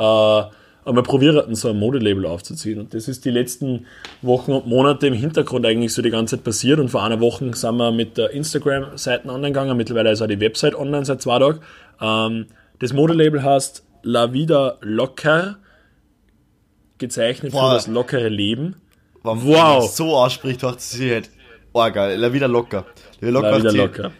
[0.87, 2.79] einmal probieren, so ein Modelabel aufzuziehen.
[2.79, 3.85] Und das ist die letzten
[4.21, 6.79] Wochen und Monate im Hintergrund eigentlich so die ganze Zeit passiert.
[6.79, 9.77] Und vor einer Woche sind wir mit der Instagram-Seite online gegangen.
[9.77, 11.59] Mittlerweile ist auch die Website online seit zwei Tagen.
[12.01, 12.45] Ähm,
[12.79, 15.57] das Modelabel heißt La Vida Locker,
[16.97, 17.69] gezeichnet Boah.
[17.69, 18.75] für das lockere Leben.
[19.23, 19.79] Wenn Wow.
[19.79, 21.29] man so ausspricht, hat sie halt,
[21.73, 22.85] oh geil, la wieder locker.
[23.21, 23.49] La wieder locker.
[23.51, 24.11] La macht sie- Locker.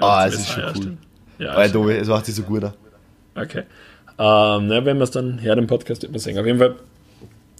[0.00, 0.96] Ah, es ist schon cool.
[1.38, 2.64] Ja, Weil du, es macht sich so gut.
[2.64, 2.72] an.
[3.34, 3.60] Okay.
[4.20, 6.38] Ähm, na, wenn wir es dann her, den Podcast wird man sehen.
[6.38, 6.74] Auf jeden Fall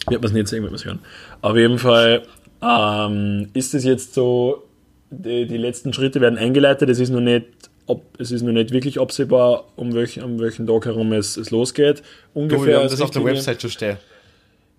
[0.08, 0.98] wird man es nicht sehen, wird man es hören.
[1.42, 2.22] Auf jeden Fall
[2.62, 4.64] ähm, ist es jetzt so,
[5.10, 6.88] die, die letzten Schritte werden eingeleitet.
[6.90, 7.46] Es ist noch nicht,
[7.86, 11.50] ob, es ist noch nicht wirklich absehbar, um welchen, um welchen Tag herum es, es
[11.50, 12.02] losgeht.
[12.34, 12.66] Du, Ungefähr.
[12.66, 13.96] wir haben das auf der Website schon stehen.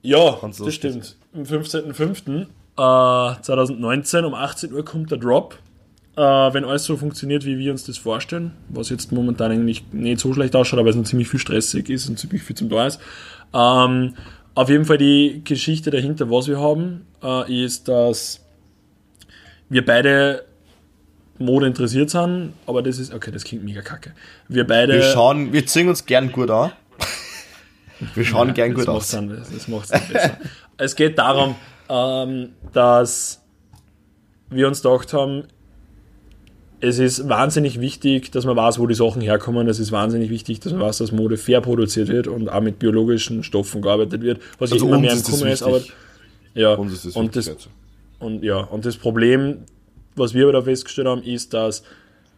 [0.01, 1.15] Ja, Ganz das stimmt.
[1.33, 2.47] Am 15.05.
[2.77, 5.57] Äh, 2019 um 18 Uhr kommt der Drop.
[6.15, 10.19] Äh, wenn alles so funktioniert, wie wir uns das vorstellen, was jetzt momentan eigentlich nicht
[10.19, 12.87] so schlecht ausschaut, aber es noch ziemlich viel stressig ist und ziemlich viel zum da
[12.87, 12.99] ist.
[13.53, 14.15] Ähm,
[14.55, 18.41] auf jeden Fall die Geschichte dahinter, was wir haben, äh, ist, dass
[19.69, 20.45] wir beide
[21.37, 24.13] Mode interessiert sind, aber das ist, okay, das klingt mega kacke.
[24.47, 24.93] Wir beide.
[24.93, 26.71] Wir schauen, wir ziehen uns gern gut an.
[28.15, 29.09] Wir schauen gern das gut aus.
[29.11, 30.37] Dann, das macht es besser.
[30.77, 31.55] es geht darum,
[31.89, 33.41] ähm, dass
[34.49, 35.43] wir uns gedacht haben,
[36.81, 39.67] es ist wahnsinnig wichtig, dass man weiß, wo die Sachen herkommen.
[39.67, 42.79] Es ist wahnsinnig wichtig, dass man weiß, dass Mode fair produziert wird und auch mit
[42.79, 45.61] biologischen Stoffen gearbeitet wird, was Also immer mehr im Kommen ist.
[45.61, 45.81] Aber,
[46.53, 46.91] ja, und,
[47.35, 47.69] das, also.
[48.19, 49.65] und, ja, und das Problem,
[50.15, 51.83] was wir aber da festgestellt haben, ist, dass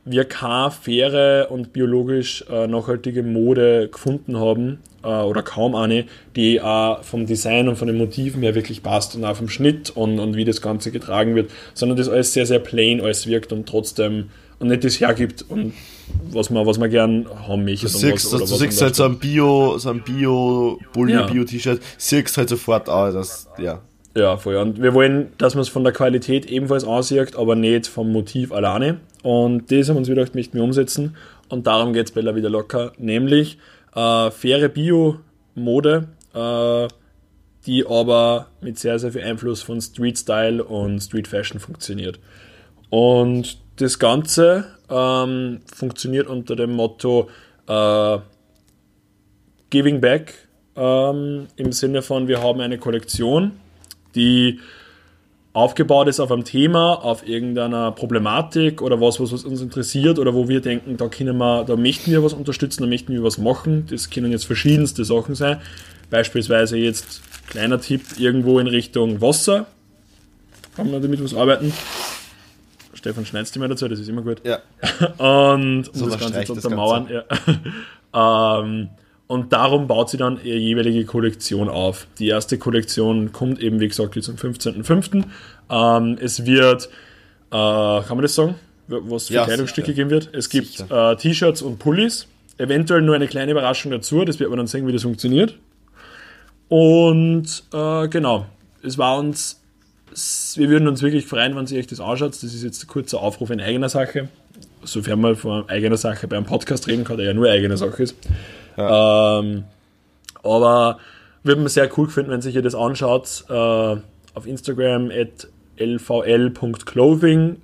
[0.06, 6.62] wir keine faire und biologisch äh, nachhaltige Mode gefunden haben, äh, oder kaum eine, die
[6.62, 10.20] auch vom Design und von den Motiven her wirklich passt und auch vom Schnitt und,
[10.20, 13.68] und wie das Ganze getragen wird, sondern das alles sehr, sehr plain alles wirkt und
[13.68, 14.30] trotzdem
[14.60, 15.74] und nicht das hergibt und
[16.30, 17.88] was man, was man gern haben möchte.
[17.88, 21.26] Du siehst, was, du was siehst halt so ein Bio, so ein Bio, Bulli, Ja.
[21.26, 23.82] Bio-T-Shirt, siehst halt sofort auch, dass, ja.
[24.16, 24.56] Ja, voll.
[24.58, 28.52] Und wir wollen, dass man es von der Qualität ebenfalls aussieht, aber nicht vom Motiv
[28.52, 29.00] alleine.
[29.24, 31.16] Und das haben wir uns wieder gedacht, möchten umsetzen.
[31.48, 32.92] Und darum geht es Bella wieder locker.
[32.98, 33.58] Nämlich
[33.96, 36.88] äh, faire Bio-Mode, äh,
[37.66, 42.20] die aber mit sehr, sehr viel Einfluss von Street Style und Street Fashion funktioniert.
[42.90, 47.30] Und das Ganze ähm, funktioniert unter dem Motto
[47.68, 48.18] äh,
[49.70, 50.34] Giving Back
[50.76, 53.54] ähm, im Sinne von, wir haben eine Kollektion,
[54.16, 54.60] die
[55.54, 60.34] aufgebaut ist auf einem Thema, auf irgendeiner Problematik oder was, was, was uns interessiert oder
[60.34, 63.38] wo wir denken, da können wir, da möchten wir was unterstützen, da möchten wir was
[63.38, 63.86] machen.
[63.90, 65.60] Das können jetzt verschiedenste Sachen sein.
[66.10, 69.66] Beispielsweise jetzt kleiner Tipp irgendwo in Richtung Wasser.
[70.76, 71.74] Kann man damit was arbeiten.
[72.94, 74.42] Stefan schneidet immer dazu, das ist immer gut.
[74.46, 74.60] Ja.
[75.58, 77.10] Und um So, das da Ganze zu untermauern.
[77.10, 77.24] Ja.
[78.62, 78.90] ähm,
[79.32, 82.06] und darum baut sie dann ihre jeweilige Kollektion auf.
[82.20, 85.24] Die erste Kollektion kommt eben, wie gesagt, jetzt am 15.05.
[85.70, 86.88] Ähm, es wird,
[87.50, 88.56] äh, kann man das sagen,
[88.90, 89.96] was für Ja, Kleidungsstücke sicher.
[89.96, 90.30] geben wird?
[90.34, 92.28] Es gibt äh, T-Shirts und Pullis.
[92.58, 95.58] Eventuell nur eine kleine Überraschung dazu, das wird man dann sehen, wie das funktioniert.
[96.68, 98.46] Und äh, genau,
[98.84, 99.62] es war uns,
[100.56, 102.34] wir würden uns wirklich freuen, wenn Sie euch das anschaut.
[102.34, 104.28] Das ist jetzt ein kurzer Aufruf in eigener Sache.
[104.84, 108.04] Sofern man von eigener Sache bei einem Podcast reden kann, der ja nur eigene Sache
[108.04, 108.16] ist.
[108.78, 109.64] Ähm,
[110.44, 111.00] aber
[111.44, 113.46] würde man sehr cool finden, wenn sich ihr das anschaut.
[113.50, 115.48] Äh, auf Instagram at
[115.78, 117.58] lvl.clothing.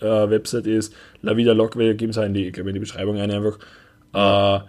[0.00, 3.18] Äh, Website ist La Vida Lock, wir geben es auch in die, in die Beschreibung
[3.18, 3.58] ein einfach.
[4.12, 4.60] Äh,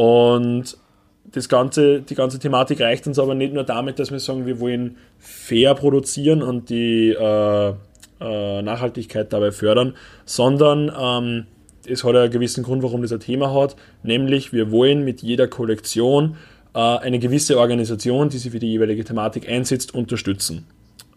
[0.00, 0.76] und
[1.24, 4.60] das ganze, die ganze Thematik reicht uns aber nicht nur damit, dass wir sagen, wir
[4.60, 7.74] wollen fair produzieren und die äh,
[8.20, 11.46] äh, Nachhaltigkeit dabei fördern, sondern ähm,
[11.88, 15.48] es hat einen gewissen Grund, warum das ein Thema hat, nämlich wir wollen mit jeder
[15.48, 16.36] Kollektion
[16.74, 20.66] äh, eine gewisse Organisation, die sich für die jeweilige Thematik einsetzt, unterstützen.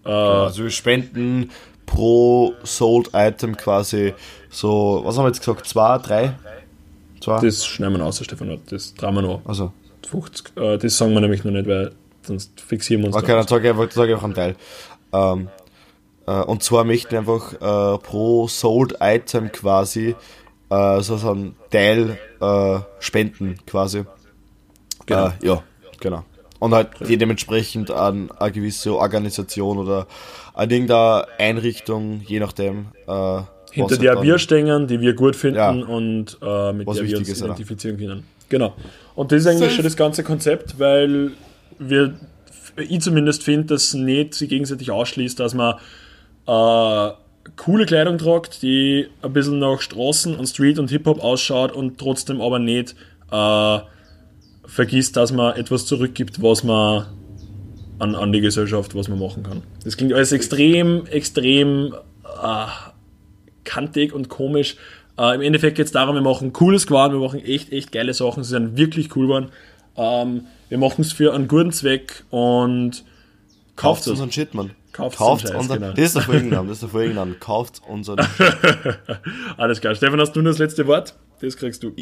[0.03, 1.51] Also wir spenden
[1.85, 4.13] pro Sold Item quasi
[4.49, 6.35] so, was haben wir jetzt gesagt, zwei, drei?
[7.21, 7.41] Zwei?
[7.41, 9.41] Das schneiden wir aus, Stefan, das trauen wir noch.
[9.45, 9.71] also,
[10.09, 11.91] 50, äh, das sagen wir nämlich noch nicht, weil
[12.23, 13.15] sonst fixieren wir uns.
[13.17, 13.35] okay, da.
[13.39, 14.55] dann sage ich, einfach- sag ich einfach einen Teil.
[15.11, 15.49] Ähm,
[16.25, 20.15] äh, und zwar möchten wir einfach äh, pro Sold Item quasi
[20.69, 24.05] äh, so, einen Teil äh, spenden quasi.
[25.05, 25.27] Genau.
[25.27, 25.63] Äh, ja,
[25.99, 26.23] genau.
[26.59, 30.07] Und halt die dementsprechend an eine gewisse Organisation oder
[30.53, 32.87] an irgendeine Einrichtung, je nachdem.
[33.07, 33.41] Äh,
[33.71, 35.69] hinter was der halt wir stehen, die wir gut finden Ja.
[35.69, 37.51] und äh, mit der wir uns ist, oder?
[37.51, 38.23] identifizieren können.
[38.49, 38.73] Genau.
[39.15, 41.31] Und das ist eigentlich schon das ganze Konzept, weil
[41.77, 42.15] wir,
[42.77, 45.75] ich zumindest finde, dass nicht sich gegenseitig ausschließt, dass man
[46.47, 47.13] äh,
[47.55, 52.41] coole Kleidung tragt, die ein bisschen nach Straßen und Street und Hip-Hop ausschaut und trotzdem
[52.41, 52.95] aber nicht
[53.31, 53.79] äh,
[54.65, 57.07] vergisst, dass man etwas zurückgibt, was man
[57.99, 59.63] an, an die Gesellschaft, was man machen kann.
[59.83, 61.93] Das klingt alles extrem, extrem
[62.23, 62.65] äh,
[63.63, 64.77] kantig und komisch.
[65.17, 68.13] Äh, Im Endeffekt geht es darum, wir machen cooles Gewand, wir machen echt, echt geile
[68.13, 69.49] Sachen, sie sind wirklich cool geworden.
[69.97, 73.03] Ähm, wir machen es für einen guten Zweck und
[73.75, 74.07] kauft Kauft es.
[74.07, 74.71] unseren Shit, Mann.
[74.99, 75.93] Kauft Scheiß, unseren, genau.
[75.93, 77.33] Das ist der Folgenname, das ist der Folgenname.
[77.35, 78.19] Kauft unseren.
[79.57, 79.95] Alles klar.
[79.95, 81.15] Stefan, hast du nur das letzte Wort?
[81.41, 81.93] Das kriegst du.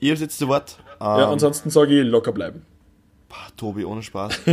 [0.00, 0.76] Ihr habt jetzt das Wort.
[1.00, 2.66] Ähm, Ja, ansonsten sage ich locker bleiben.
[3.56, 4.40] Tobi, ohne Spaß.